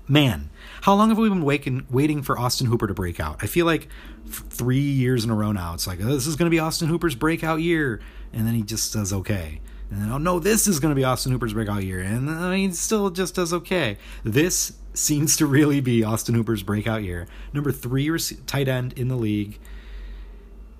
[0.10, 0.50] Man,
[0.82, 3.38] how long have we been waiting, waiting for Austin Hooper to break out?
[3.42, 3.90] I feel like
[4.28, 5.74] three years in a row now.
[5.74, 8.00] It's like, oh, this is going to be Austin Hooper's breakout year.
[8.32, 9.60] And then he just does okay.
[9.90, 12.00] And then, oh no, this is going to be Austin Hooper's breakout year.
[12.00, 13.98] And I mean, still just does okay.
[14.24, 17.28] This seems to really be Austin Hooper's breakout year.
[17.54, 18.10] Number three
[18.46, 19.60] tight end in the league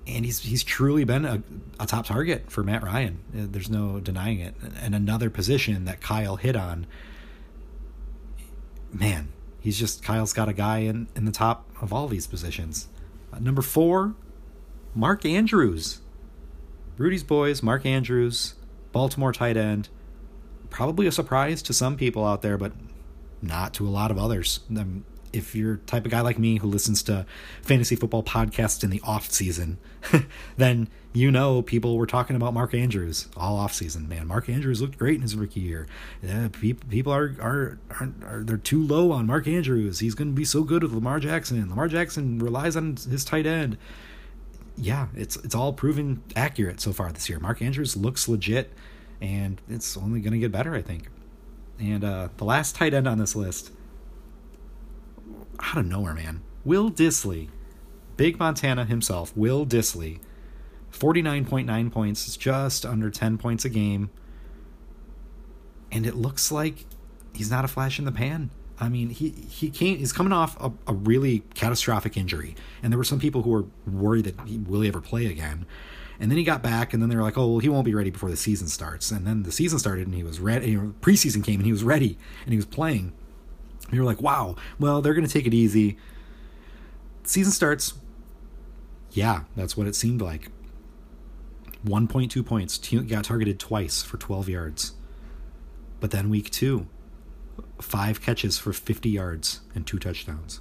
[0.08, 1.42] and he's he's truly been a,
[1.78, 3.18] a top target for Matt Ryan.
[3.32, 4.54] Uh, there's no denying it.
[4.80, 6.86] And another position that Kyle hit on.
[8.90, 9.28] Man,
[9.60, 12.88] he's just Kyle's got a guy in in the top of all these positions.
[13.32, 14.14] Uh, number four,
[14.94, 16.00] Mark Andrews.
[16.96, 18.54] Rudy's boys, Mark Andrews,
[18.90, 19.88] Baltimore tight end.
[20.70, 22.72] Probably a surprise to some people out there, but
[23.42, 24.60] not to a lot of others.
[24.70, 27.26] Um, if you're type of guy like me who listens to
[27.62, 29.78] fantasy football podcasts in the off season,
[30.56, 34.08] then you know people were talking about Mark Andrews all off season.
[34.08, 35.86] Man, Mark Andrews looked great in his rookie year.
[36.22, 40.00] Yeah, people are are, are, are they're too low on Mark Andrews.
[40.00, 41.68] He's going to be so good with Lamar Jackson.
[41.68, 43.76] Lamar Jackson relies on his tight end.
[44.76, 47.40] Yeah, it's it's all proven accurate so far this year.
[47.40, 48.72] Mark Andrews looks legit,
[49.20, 51.08] and it's only going to get better, I think.
[51.80, 53.70] And uh, the last tight end on this list
[55.60, 56.42] out of nowhere, man.
[56.64, 57.48] Will Dissly,
[58.16, 60.20] Big Montana himself, Will Dissly,
[60.92, 64.10] 49.9 points, just under 10 points a game.
[65.90, 66.84] And it looks like
[67.34, 68.50] he's not a flash in the pan.
[68.80, 72.98] I mean, he he came he's coming off a, a really catastrophic injury, and there
[72.98, 75.66] were some people who were worried that he will he ever play again.
[76.20, 77.94] And then he got back, and then they were like, "Oh, well, he won't be
[77.94, 80.74] ready before the season starts." And then the season started, and he was ready.
[80.76, 83.12] Preseason came, and he was ready, and he was playing.
[83.90, 85.96] You're like, wow, well, they're going to take it easy.
[87.22, 87.94] Season starts.
[89.12, 90.50] Yeah, that's what it seemed like.
[91.86, 92.78] 1.2 points.
[92.78, 94.92] Got targeted twice for 12 yards.
[96.00, 96.86] But then week two,
[97.80, 100.60] five catches for 50 yards and two touchdowns.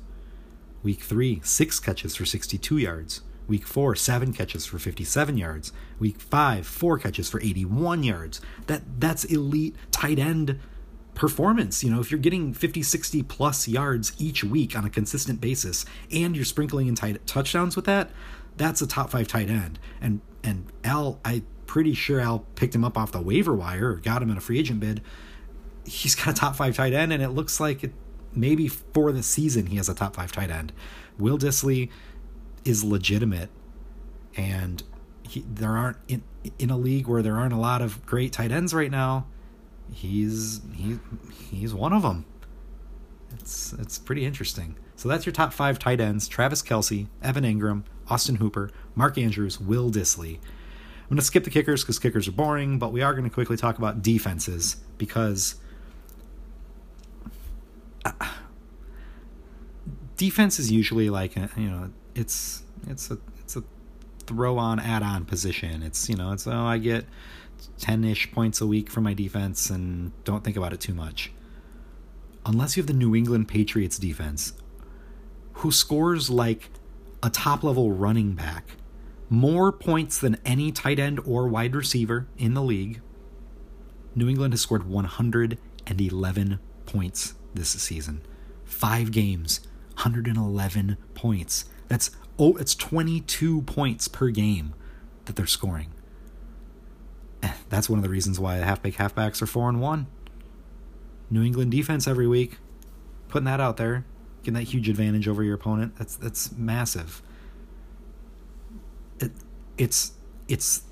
[0.83, 3.21] Week three, six catches for 62 yards.
[3.47, 5.71] Week four, seven catches for 57 yards.
[5.99, 8.41] Week five, four catches for 81 yards.
[8.67, 10.59] That that's elite tight end
[11.15, 11.83] performance.
[11.83, 15.85] You know, if you're getting 50, 60 plus yards each week on a consistent basis
[16.11, 18.11] and you're sprinkling in tight touchdowns with that,
[18.57, 19.79] that's a top five tight end.
[20.01, 23.95] And and Al, I'm pretty sure Al picked him up off the waiver wire or
[23.95, 25.01] got him in a free agent bid.
[25.85, 27.93] He's got a top five tight end, and it looks like it,
[28.33, 30.73] maybe for the season he has a top five tight end.
[31.17, 31.89] Will Dissly
[32.67, 33.49] is legitimate,
[34.35, 34.83] and
[35.23, 36.23] he, there aren't in
[36.59, 39.25] in a league where there aren't a lot of great tight ends right now
[39.93, 40.99] he's he
[41.49, 42.25] he's one of them.
[43.33, 44.75] It's it's pretty interesting.
[44.95, 49.59] So that's your top five tight ends: Travis Kelce, Evan Engram, Austin Hooper, Mark Andrews,
[49.59, 50.35] Will Dissly.
[50.35, 53.33] I'm going to skip the kickers because kickers are boring, but we are going to
[53.33, 55.55] quickly talk about defenses because
[58.03, 58.11] uh,
[60.17, 63.63] defense is usually like you know it's it's a it's a
[64.25, 65.83] throw on add on position.
[65.83, 67.05] It's you know it's oh I get
[67.79, 71.31] 10 ish points a week for my defense and don't think about it too much.
[72.45, 74.53] Unless you have the New England Patriots defense,
[75.53, 76.69] who scores like
[77.21, 78.77] a top level running back,
[79.29, 83.01] more points than any tight end or wide receiver in the league.
[84.15, 88.21] New England has scored 111 points this season.
[88.65, 89.59] Five games,
[89.95, 91.65] 111 points.
[91.87, 94.73] That's oh, it's 22 points per game
[95.25, 95.91] that they're scoring.
[97.43, 100.07] Eh, that's one of the reasons why halfback halfbacks are four and one.
[101.29, 102.57] New England defense every week,
[103.27, 104.05] putting that out there,
[104.43, 105.95] getting that huge advantage over your opponent.
[105.97, 107.21] That's that's massive.
[109.19, 109.31] It,
[109.77, 110.13] it's
[110.47, 110.83] it's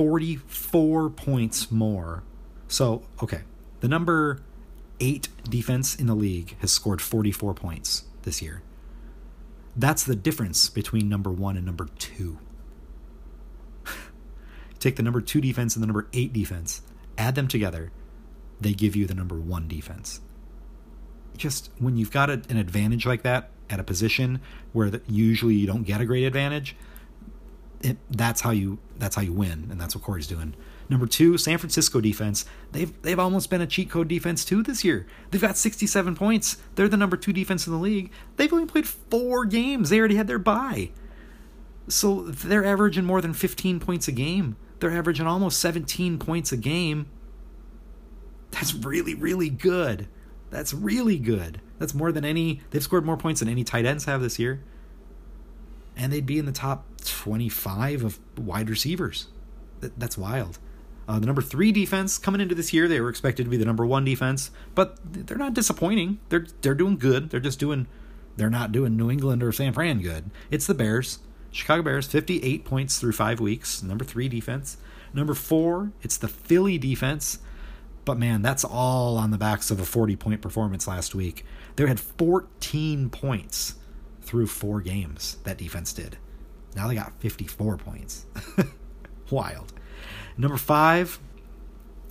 [0.00, 2.22] 44 points more.
[2.68, 3.42] So, okay.
[3.80, 4.40] The number
[5.00, 8.62] 8 defense in the league has scored 44 points this year.
[9.76, 12.38] That's the difference between number 1 and number 2.
[14.78, 16.82] Take the number two defense and the number eight defense,
[17.18, 17.92] add them together,
[18.60, 20.20] they give you the number one defense.
[21.36, 24.40] Just when you've got a, an advantage like that at a position
[24.72, 26.76] where the, usually you don't get a great advantage,
[27.82, 30.54] it, that's how you that's how you win, and that's what Corey's doing.
[30.90, 32.44] Number two, San Francisco defense.
[32.72, 35.06] They've they've almost been a cheat code defense too this year.
[35.30, 36.56] They've got 67 points.
[36.74, 38.10] They're the number two defense in the league.
[38.36, 39.88] They've only played four games.
[39.90, 40.90] They already had their bye.
[41.86, 44.56] So they're averaging more than 15 points a game.
[44.80, 47.06] They're averaging almost 17 points a game.
[48.50, 50.08] That's really, really good.
[50.50, 51.60] That's really good.
[51.78, 54.62] That's more than any, they've scored more points than any tight ends have this year.
[55.96, 59.28] and they'd be in the top 25 of wide receivers.
[59.80, 60.58] That's wild.
[61.10, 63.64] Uh, the number three defense coming into this year, they were expected to be the
[63.64, 66.20] number one defense, but they're not disappointing.
[66.28, 67.30] They're they're doing good.
[67.30, 67.88] They're just doing,
[68.36, 70.30] they're not doing New England or San Fran good.
[70.52, 71.18] It's the Bears,
[71.50, 73.82] Chicago Bears, 58 points through five weeks.
[73.82, 74.76] Number three defense.
[75.12, 77.40] Number four, it's the Philly defense.
[78.04, 81.44] But man, that's all on the backs of a 40 point performance last week.
[81.74, 83.74] They had 14 points
[84.22, 86.18] through four games, that defense did.
[86.76, 88.26] Now they got 54 points.
[89.32, 89.72] Wild.
[90.36, 91.18] Number five,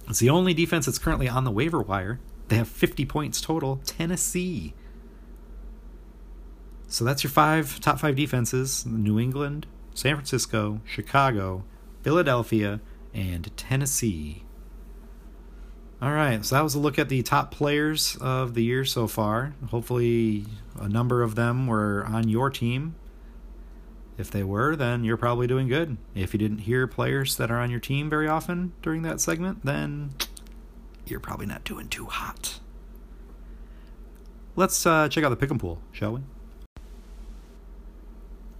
[0.07, 2.19] it's the only defense that's currently on the waiver wire.
[2.47, 3.79] They have 50 points total.
[3.85, 4.73] Tennessee.
[6.87, 11.63] So that's your five top five defenses New England, San Francisco, Chicago,
[12.01, 12.81] Philadelphia,
[13.13, 14.43] and Tennessee.
[16.01, 19.05] All right, so that was a look at the top players of the year so
[19.05, 19.53] far.
[19.69, 20.45] Hopefully,
[20.79, 22.95] a number of them were on your team.
[24.19, 25.97] If they were, then you're probably doing good.
[26.13, 29.63] If you didn't hear players that are on your team very often during that segment,
[29.63, 30.11] then
[31.05, 32.59] you're probably not doing too hot.
[34.55, 36.21] Let's uh, check out the pick and pool, shall we?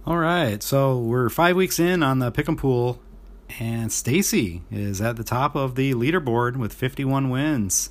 [0.06, 3.00] All right, so we're five weeks in on the pick and pool
[3.58, 7.90] and Stacy is at the top of the leaderboard with 51 wins.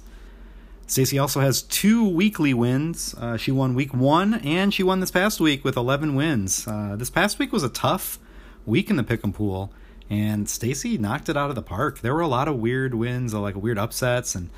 [0.90, 3.14] Stacy also has two weekly wins.
[3.14, 6.68] Uh, she won week one, and she won this past week with 11 wins.
[6.68, 8.18] Uh, this past week was a tough
[8.66, 9.72] week in the pick'em pool,
[10.10, 12.00] and Stacy knocked it out of the park.
[12.00, 14.50] There were a lot of weird wins, like weird upsets, and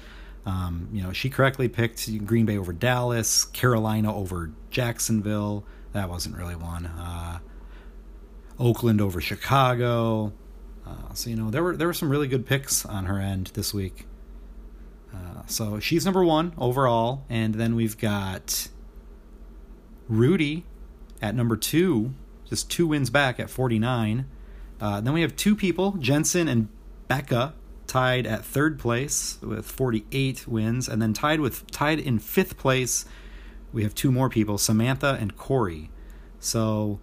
[0.45, 5.65] um, you know she correctly picked Green Bay over Dallas, Carolina over Jacksonville.
[5.91, 6.85] That wasn't really one.
[6.85, 7.39] Uh,
[8.57, 10.31] Oakland over Chicago.
[10.87, 13.51] Uh, so you know there were there were some really good picks on her end
[13.53, 14.05] this week.
[15.13, 18.69] Uh, so she's number one overall, and then we've got
[20.07, 20.65] Rudy
[21.21, 22.13] at number two,
[22.47, 24.25] just two wins back at 49.
[24.79, 26.69] Uh, then we have two people, Jensen and
[27.07, 27.53] Becca,
[27.87, 33.05] tied at third place with 48 wins, and then tied with tied in fifth place.
[33.73, 35.89] We have two more people, Samantha and Corey.
[36.39, 36.99] So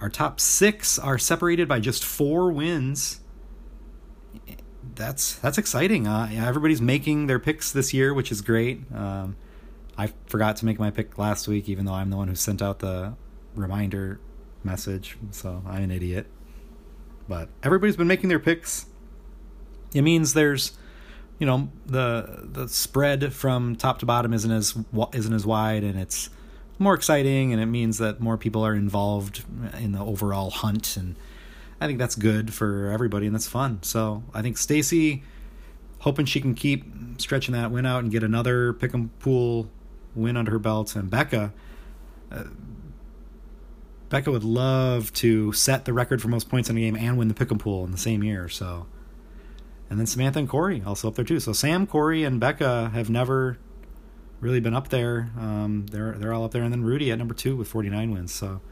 [0.00, 3.20] our top six are separated by just four wins
[4.94, 6.06] that's that's exciting.
[6.06, 8.82] Uh, everybody's making their picks this year, which is great.
[8.94, 9.36] Um,
[9.96, 12.60] I forgot to make my pick last week, even though I'm the one who sent
[12.62, 13.14] out the
[13.54, 14.20] reminder
[14.62, 15.16] message.
[15.30, 16.26] So I'm an idiot.
[17.28, 18.86] But everybody's been making their picks.
[19.94, 20.76] It means there's,
[21.38, 24.76] you know, the the spread from top to bottom isn't as
[25.12, 26.30] isn't as wide, and it's
[26.78, 29.44] more exciting, and it means that more people are involved
[29.78, 31.16] in the overall hunt and
[31.84, 33.82] I think that's good for everybody and that's fun.
[33.82, 35.22] So I think Stacy,
[35.98, 36.84] hoping she can keep
[37.18, 39.68] stretching that win out and get another pick and pool
[40.14, 41.52] win under her belt, and Becca.
[42.32, 42.44] Uh,
[44.08, 47.28] Becca would love to set the record for most points in a game and win
[47.28, 48.48] the pick and pool in the same year.
[48.48, 48.86] So,
[49.90, 51.40] and then Samantha and Corey also up there too.
[51.40, 53.58] So Sam, Corey, and Becca have never
[54.40, 55.30] really been up there.
[55.38, 58.32] Um, they're they're all up there, and then Rudy at number two with 49 wins.
[58.32, 58.62] So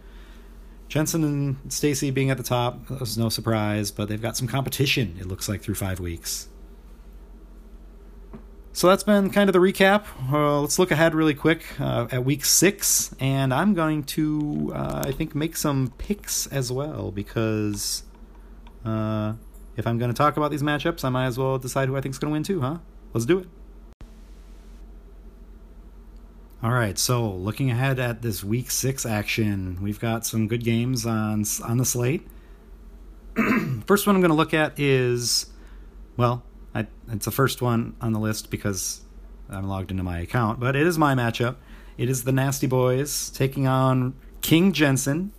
[0.93, 5.17] Jensen and Stacy being at the top was no surprise, but they've got some competition,
[5.19, 6.51] it looks like, through five weeks.
[8.75, 10.05] So that's been kind of the recap.
[10.31, 15.05] Uh, let's look ahead really quick uh, at week six, and I'm going to, uh,
[15.07, 18.03] I think, make some picks as well because
[18.85, 19.33] uh,
[19.79, 22.03] if I'm going to talk about these matchups, I might as well decide who I
[22.03, 22.81] think is going to win too, huh?
[23.15, 23.49] Let's do it.
[26.63, 31.05] All right, so looking ahead at this week six action, we've got some good games
[31.05, 32.25] on on the slate.
[33.85, 35.47] first one I'm going to look at is,
[36.17, 39.01] well, I, it's the first one on the list because
[39.51, 41.57] I'm logged into my account, but it is my matchup.
[41.99, 45.33] It is the Nasty Boys taking on King Jensen,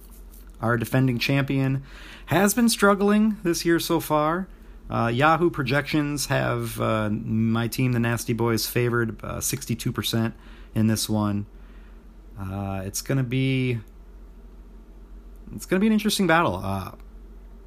[0.59, 1.83] our defending champion.
[2.25, 4.49] Has been struggling this year so far.
[4.89, 10.33] Uh, Yahoo projections have uh, my team, the Nasty Boys, favored uh, 62%
[10.75, 11.45] in this one.
[12.39, 13.79] Uh, it's gonna be
[15.55, 16.59] it's gonna be an interesting battle.
[16.63, 16.91] Uh,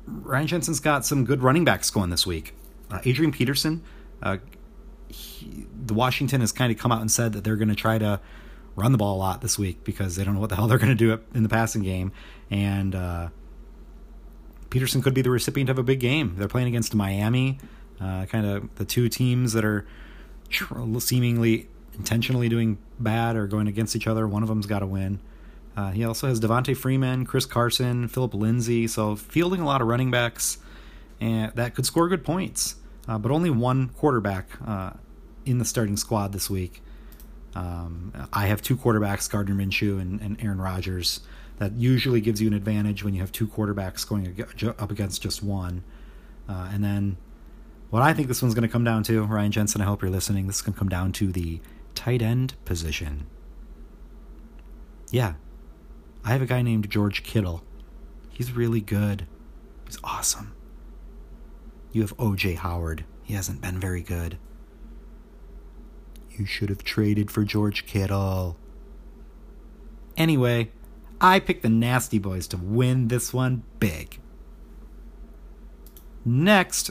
[0.07, 2.55] Ryan Jensen's got some good running backs going this week.
[2.91, 3.83] Uh, Adrian Peterson,
[4.23, 4.39] uh,
[5.09, 8.21] he, the Washington has kind of come out and said that they're to try to
[8.77, 10.79] run the ball a lot this week because they don't know what the hell they're
[10.91, 12.13] to do in the passing game,
[12.51, 13.29] and uh,
[14.71, 16.35] Peterson could be the recipient of a big game.
[16.37, 17.59] They're playing against Miami,
[18.01, 19.87] uh, kind of the two teams that are
[20.99, 24.27] seemingly intentionally doing bad or going against each other.
[24.27, 25.21] One of them's got to win.
[25.77, 29.89] Uh, he also has Devonta Freeman, Chris Carson, Phillip Lindsay, so fielding a lot of
[29.89, 30.59] running backs
[31.21, 32.77] and that could score good points.
[33.09, 34.91] Uh, but only one quarterback uh,
[35.45, 36.83] in the starting squad this week.
[37.55, 41.21] Um, I have two quarterbacks, Gardner Minshew and, and Aaron Rodgers.
[41.59, 44.45] That usually gives you an advantage when you have two quarterbacks going
[44.79, 45.85] up against just one.
[46.49, 47.17] Uh, and then
[47.89, 50.11] what I think this one's going to come down to, Ryan Jensen, I hope you're
[50.11, 50.49] listening.
[50.49, 51.61] This is going to come down to the
[51.97, 53.27] tight end position.
[55.11, 55.35] Yeah,
[56.25, 57.65] I have a guy named George Kittle.
[58.31, 59.27] He's really good.
[59.87, 60.53] He's awesome.
[61.93, 63.05] You have OJ Howard.
[63.23, 64.39] He hasn't been very good.
[66.31, 68.57] You should have traded for George Kittle.
[70.17, 70.71] Anyway,
[71.21, 74.21] I picked the Nasty Boys to win this one big.
[76.25, 76.91] Next,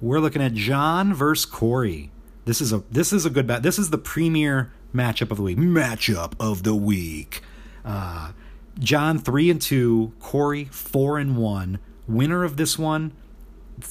[0.00, 2.10] we're looking at John versus Corey.
[2.44, 3.62] This is a this is a good bet.
[3.62, 5.58] This is the premier matchup of the week.
[5.58, 7.42] Matchup of the week.
[7.84, 8.32] Uh,
[8.78, 11.78] John three and two, Corey four and one.
[12.08, 13.12] Winner of this one,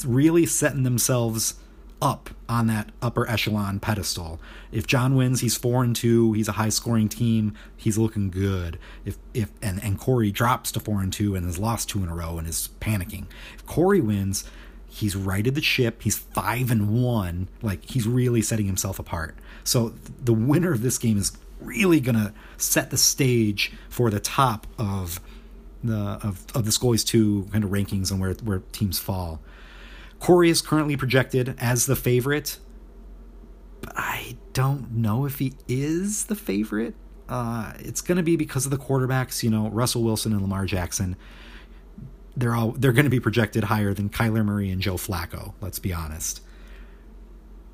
[0.05, 1.55] really setting themselves
[2.01, 4.41] up on that upper echelon pedestal.
[4.71, 6.33] If John wins, he's four and two.
[6.33, 7.53] He's a high scoring team.
[7.77, 8.77] He's looking good.
[9.05, 12.09] If if and and Corey drops to four and two and has lost two in
[12.09, 13.25] a row and is panicking.
[13.55, 14.43] If Corey wins,
[14.91, 16.01] he's righted the ship.
[16.01, 17.47] He's five and one.
[17.61, 19.35] Like he's really setting himself apart.
[19.63, 21.31] So the winner of this game is
[21.61, 25.21] really gonna set the stage for the top of
[25.83, 29.39] the of, of the Scully's two kind of rankings and where where teams fall.
[30.19, 32.59] Corey is currently projected as the favorite,
[33.81, 36.93] but I don't know if he is the favorite.
[37.27, 40.65] Uh, it's going to be because of the quarterbacks, you know, Russell Wilson and Lamar
[40.65, 41.15] Jackson
[42.35, 45.53] they're all they're going to be projected higher than Kyler Murray and Joe Flacco.
[45.61, 46.41] Let's be honest.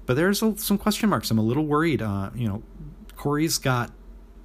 [0.06, 1.30] But there's a, some question marks.
[1.32, 2.02] I'm a little worried.
[2.02, 2.64] Uh, you know,
[3.16, 3.92] Corey's got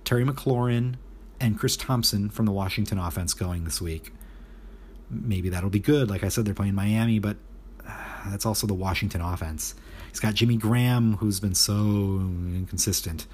[0.04, 0.96] Terry McLaurin
[1.40, 4.12] and Chris Thompson from the Washington offense going this week.
[5.08, 6.10] Maybe that'll be good.
[6.10, 7.36] Like I said, they're playing Miami, but
[7.86, 9.74] uh, that's also the Washington offense.
[10.08, 13.26] He's got Jimmy Graham, who's been so inconsistent.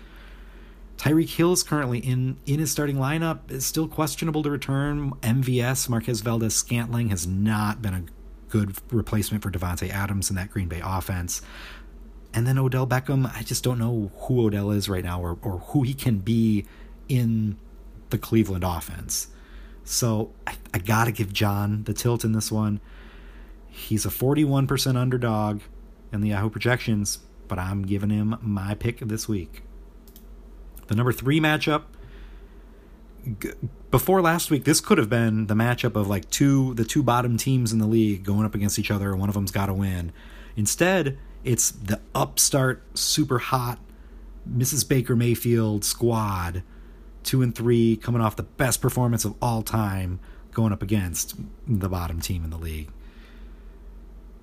[0.99, 3.51] Tyreek Hill is currently in in his starting lineup.
[3.51, 5.13] Is still questionable to return.
[5.23, 8.05] MVS Marquez Valdes Scantling has not been a
[8.49, 11.41] good replacement for Davante Adams in that Green Bay offense.
[12.35, 15.59] And then Odell Beckham, I just don't know who Odell is right now or, or
[15.59, 16.67] who he can be
[17.09, 17.57] in
[18.11, 19.29] the Cleveland offense.
[19.85, 22.81] So I, I got to give John the tilt in this one.
[23.67, 25.61] He's a 41% underdog
[26.13, 29.63] in the Yahoo projections, but I'm giving him my pick this week.
[30.89, 31.85] The number three matchup.
[33.91, 37.37] Before last week, this could have been the matchup of like two the two bottom
[37.37, 39.11] teams in the league going up against each other.
[39.11, 40.13] And one of them's got to win.
[40.57, 43.79] Instead, it's the upstart, super hot
[44.57, 44.89] Mrs.
[44.89, 46.63] Baker Mayfield squad,
[47.23, 50.21] two and three, coming off the best performance of all time,
[50.53, 51.35] going up against
[51.67, 52.91] the bottom team in the league.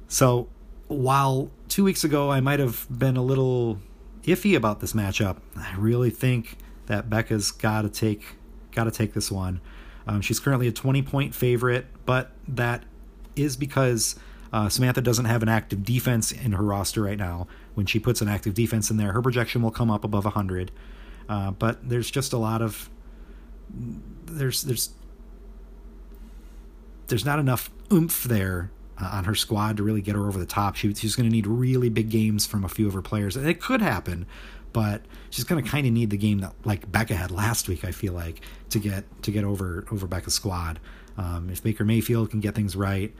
[0.08, 0.48] So,
[0.88, 3.80] while two weeks ago I might have been a little
[4.26, 5.38] iffy about this matchup.
[5.56, 6.58] I really think
[6.88, 8.36] that Becca's got to take
[8.72, 9.62] got to take this one.
[10.08, 12.84] Um, she's currently a 20 point favorite, but that
[13.36, 14.16] is because
[14.54, 17.48] uh, Samantha doesn't have an active defense in her roster right now.
[17.74, 20.72] When she puts an active defense in there, her projection will come up above 100.
[21.28, 22.90] Uh, but there's just a lot of
[24.26, 24.92] there's there's
[27.08, 30.46] there's not enough oomph there uh, on her squad to really get her over the
[30.46, 30.76] top.
[30.76, 33.48] She, she's going to need really big games from a few of her players, and
[33.48, 34.26] it could happen,
[34.74, 37.86] but she's going to kind of need the game that like Becca had last week.
[37.86, 40.80] I feel like to get to get over over Becca's squad.
[41.18, 43.14] Um, if Baker Mayfield can get things right,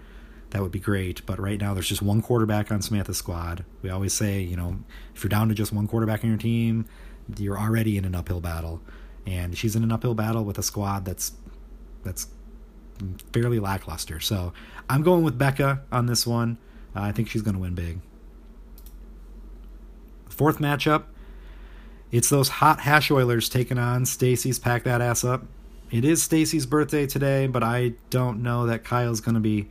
[0.50, 1.26] that would be great.
[1.26, 3.66] But right now, there's just one quarterback on Samantha's squad.
[3.82, 4.80] We always say, you know,
[5.14, 6.86] if you're down to just one quarterback on your team,
[7.38, 8.82] you're already in an uphill battle,
[9.26, 11.34] and she's in an uphill battle with a squad that's
[12.04, 12.28] that's
[13.34, 14.20] fairly lackluster.
[14.20, 14.54] So
[14.90, 16.58] I'm going with Becca on this one.
[16.96, 18.00] Uh, I think she's going to win big.
[20.30, 21.06] Fourth matchup,
[22.12, 25.46] it's those hot hash oilers taking on Stacy's pack that ass up.
[25.92, 29.70] It is Stacy's birthday today, but I don't know that Kyle's going to be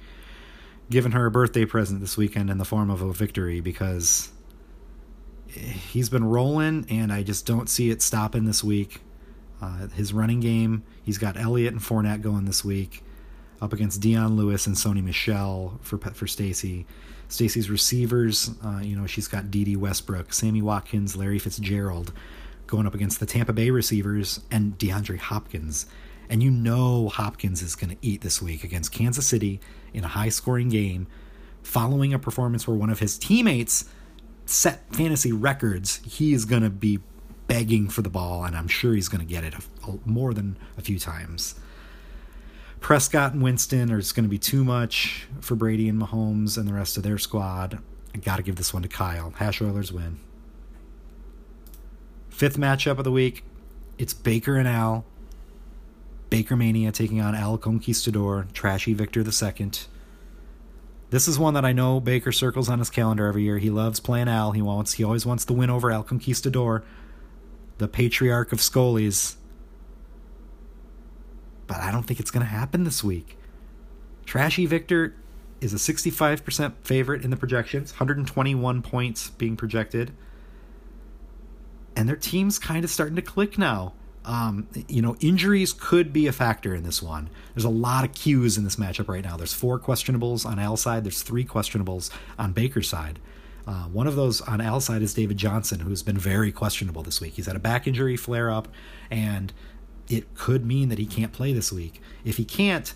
[0.90, 4.30] giving her a birthday present this weekend in the form of a victory because
[5.48, 9.00] he's been rolling and I just don't see it stopping this week.
[9.60, 13.02] Uh, his running game, he's got Elliott and Fournette going this week
[13.64, 16.86] up against Dion Lewis and Sony Michel for for Stacy.
[17.28, 22.12] Stacy's receivers, uh, you know, she's got Dede Westbrook, Sammy Watkins, Larry Fitzgerald
[22.66, 25.86] going up against the Tampa Bay receivers and DeAndre Hopkins.
[26.28, 29.60] And you know Hopkins is going to eat this week against Kansas City
[29.92, 31.06] in a high scoring game,
[31.62, 33.86] following a performance where one of his teammates
[34.46, 36.00] set fantasy records.
[36.06, 37.00] He is going to be
[37.46, 40.32] begging for the ball, and I'm sure he's going to get it a, a, more
[40.32, 41.54] than a few times.
[42.84, 46.68] Prescott and Winston are just going to be too much for Brady and Mahomes and
[46.68, 47.78] the rest of their squad.
[48.14, 49.30] I got to give this one to Kyle.
[49.30, 50.18] Hash Oilers win.
[52.28, 53.42] Fifth matchup of the week.
[53.96, 55.06] It's Baker and Al.
[56.28, 59.70] Baker Mania taking on Al Conquistador, Trashy Victor II.
[61.08, 63.56] This is one that I know Baker circles on his calendar every year.
[63.56, 64.52] He loves playing Al.
[64.52, 66.84] He wants he always wants to win over Al Conquistador,
[67.78, 69.36] the patriarch of Scolies.
[71.66, 73.38] But I don't think it's going to happen this week.
[74.26, 75.14] Trashy Victor
[75.60, 80.12] is a 65% favorite in the projections, 121 points being projected.
[81.96, 83.94] And their team's kind of starting to click now.
[84.24, 87.28] Um, you know, injuries could be a factor in this one.
[87.54, 89.36] There's a lot of cues in this matchup right now.
[89.36, 93.18] There's four questionables on Al's side, there's three questionables on Baker's side.
[93.66, 97.20] Uh, one of those on Al's side is David Johnson, who's been very questionable this
[97.20, 97.34] week.
[97.34, 98.68] He's had a back injury flare up,
[99.10, 99.52] and
[100.08, 102.00] it could mean that he can't play this week.
[102.24, 102.92] If he can't,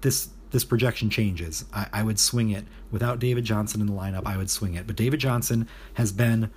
[0.00, 1.64] this this projection changes.
[1.74, 4.22] I, I would swing it without David Johnson in the lineup.
[4.24, 6.50] I would swing it, but David Johnson has been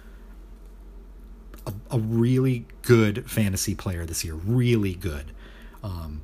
[1.68, 4.34] a, a really good fantasy player this year.
[4.34, 5.32] Really good.
[5.84, 6.22] Um,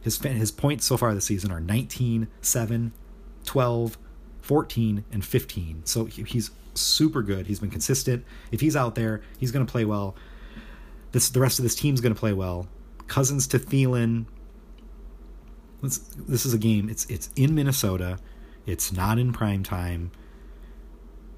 [0.00, 2.92] his his points so far this season are 19, 7,
[3.44, 3.98] 12,
[4.42, 5.82] 14, and 15.
[5.84, 7.46] So he, he's super good.
[7.46, 8.24] He's been consistent.
[8.52, 10.14] If he's out there, he's going to play well.
[11.12, 12.68] This the rest of this team's going to play well.
[13.08, 14.26] Cousins to Thielen.
[15.82, 16.88] Let's, this is a game.
[16.88, 18.18] It's it's in Minnesota.
[18.66, 20.10] It's not in prime time,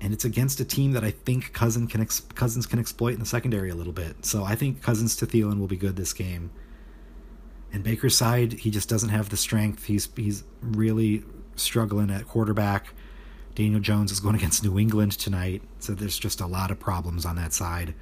[0.01, 3.21] and it's against a team that I think Cousin can ex, Cousins can exploit in
[3.21, 4.25] the secondary a little bit.
[4.25, 6.51] So I think Cousins to Thielen will be good this game.
[7.71, 9.85] And Baker's side, he just doesn't have the strength.
[9.85, 11.25] He's he's really
[11.57, 12.95] struggling at quarterback.
[13.55, 17.27] Daniel Jones is going against New England tonight, so there's just a lot of problems
[17.27, 17.95] on that side.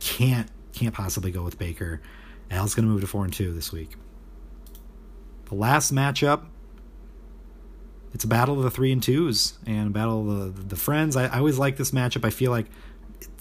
[0.00, 2.02] Can't can't possibly go with Baker.
[2.50, 3.96] Al's going to move to four and two this week.
[5.46, 6.46] The last matchup,
[8.12, 11.16] it's a battle of the three and twos and a battle of the the friends.
[11.16, 12.24] I, I always like this matchup.
[12.24, 12.66] I feel like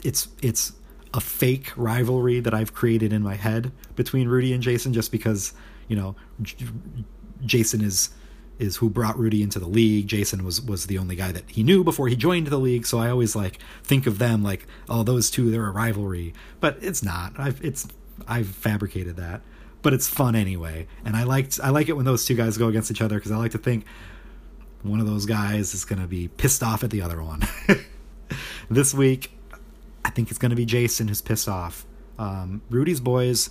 [0.03, 0.73] it's it's
[1.13, 5.53] a fake rivalry that I've created in my head between Rudy and Jason, just because
[5.87, 6.67] you know J-
[7.45, 8.09] Jason is
[8.59, 10.07] is who brought Rudy into the league.
[10.07, 12.99] Jason was was the only guy that he knew before he joined the league, so
[12.99, 17.01] I always like think of them like, oh, those two, they're a rivalry, but it's
[17.01, 17.33] not.
[17.39, 17.87] I've it's
[18.27, 19.41] I've fabricated that,
[19.81, 22.67] but it's fun anyway, and I liked I like it when those two guys go
[22.67, 23.85] against each other because I like to think
[24.83, 27.41] one of those guys is going to be pissed off at the other one.
[28.69, 29.31] this week,
[30.05, 31.85] I think it's going to be Jason who's pissed off.
[32.17, 33.49] Um, Rudy's boys,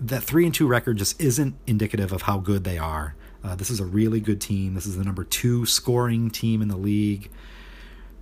[0.00, 3.14] that three and two record just isn't indicative of how good they are.
[3.42, 4.74] Uh, this is a really good team.
[4.74, 7.30] This is the number two scoring team in the league.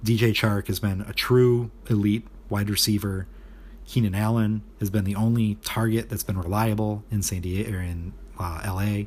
[0.05, 3.27] DJ Chark has been a true elite wide receiver.
[3.89, 8.13] Keenan Allen has been the only target that's been reliable in San Diego or in
[8.39, 9.05] uh, LA.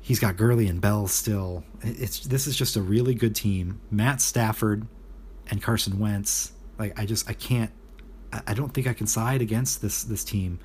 [0.00, 1.64] He's got Gurley and Bell still.
[1.82, 3.80] It's this is just a really good team.
[3.90, 4.86] Matt Stafford
[5.50, 6.52] and Carson Wentz.
[6.78, 7.72] Like I just I can't.
[8.46, 10.60] I don't think I can side against this this team.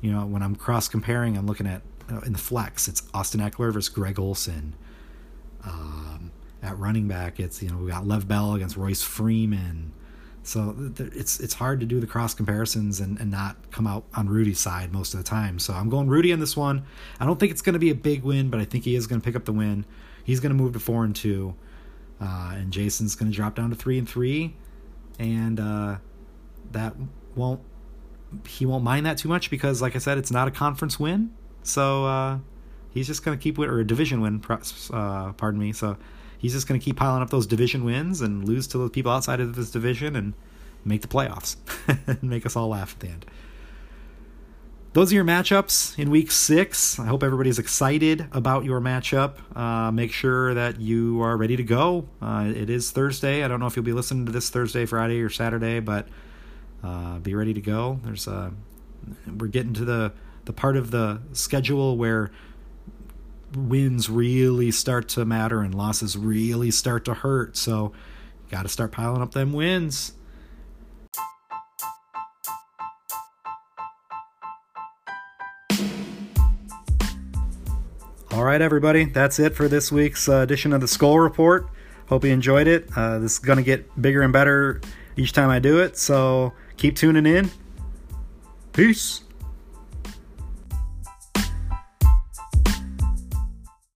[0.00, 2.88] You know, when I'm cross comparing, I'm looking at uh, in the flex.
[2.88, 4.74] It's Austin Ekeler versus Greg Olsen.
[5.62, 6.30] Um,
[6.62, 9.92] at running back, it's you know we got Lev Bell against Royce Freeman.
[10.46, 14.28] So it's it's hard to do the cross comparisons and, and not come out on
[14.28, 15.58] Rudy's side most of the time.
[15.58, 16.84] So I'm going Rudy on this one.
[17.18, 19.06] I don't think it's going to be a big win, but I think he is
[19.06, 19.86] going to pick up the win.
[20.22, 21.54] He's going to move to four and two,
[22.20, 24.54] uh, and Jason's going to drop down to three and three,
[25.18, 25.96] and uh,
[26.72, 26.94] that
[27.34, 27.60] won't
[28.46, 31.30] he won't mind that too much because, like I said, it's not a conference win.
[31.62, 32.38] So uh,
[32.90, 34.42] he's just going to keep win or a division win.
[34.92, 35.72] Uh, pardon me.
[35.72, 35.96] So
[36.44, 39.10] he's just going to keep piling up those division wins and lose to the people
[39.10, 40.34] outside of this division and
[40.84, 41.56] make the playoffs
[42.06, 43.24] and make us all laugh at the end.
[44.92, 46.98] Those are your matchups in week six.
[46.98, 49.36] I hope everybody's excited about your matchup.
[49.56, 52.10] Uh, make sure that you are ready to go.
[52.20, 53.42] Uh, it is Thursday.
[53.42, 56.08] I don't know if you'll be listening to this Thursday, Friday, or Saturday, but
[56.82, 58.00] uh, be ready to go.
[58.04, 58.50] There's uh,
[59.38, 60.12] we're getting to the
[60.44, 62.30] the part of the schedule where
[63.56, 67.56] wins really start to matter and losses really start to hurt.
[67.56, 67.92] So,
[68.50, 70.12] got to start piling up them wins.
[78.34, 81.68] All right, everybody, that's it for this week's uh, edition of the Skull Report.
[82.08, 82.88] Hope you enjoyed it.
[82.96, 84.80] Uh, this is going to get bigger and better
[85.16, 87.50] each time I do it, so keep tuning in.
[88.72, 89.23] Peace.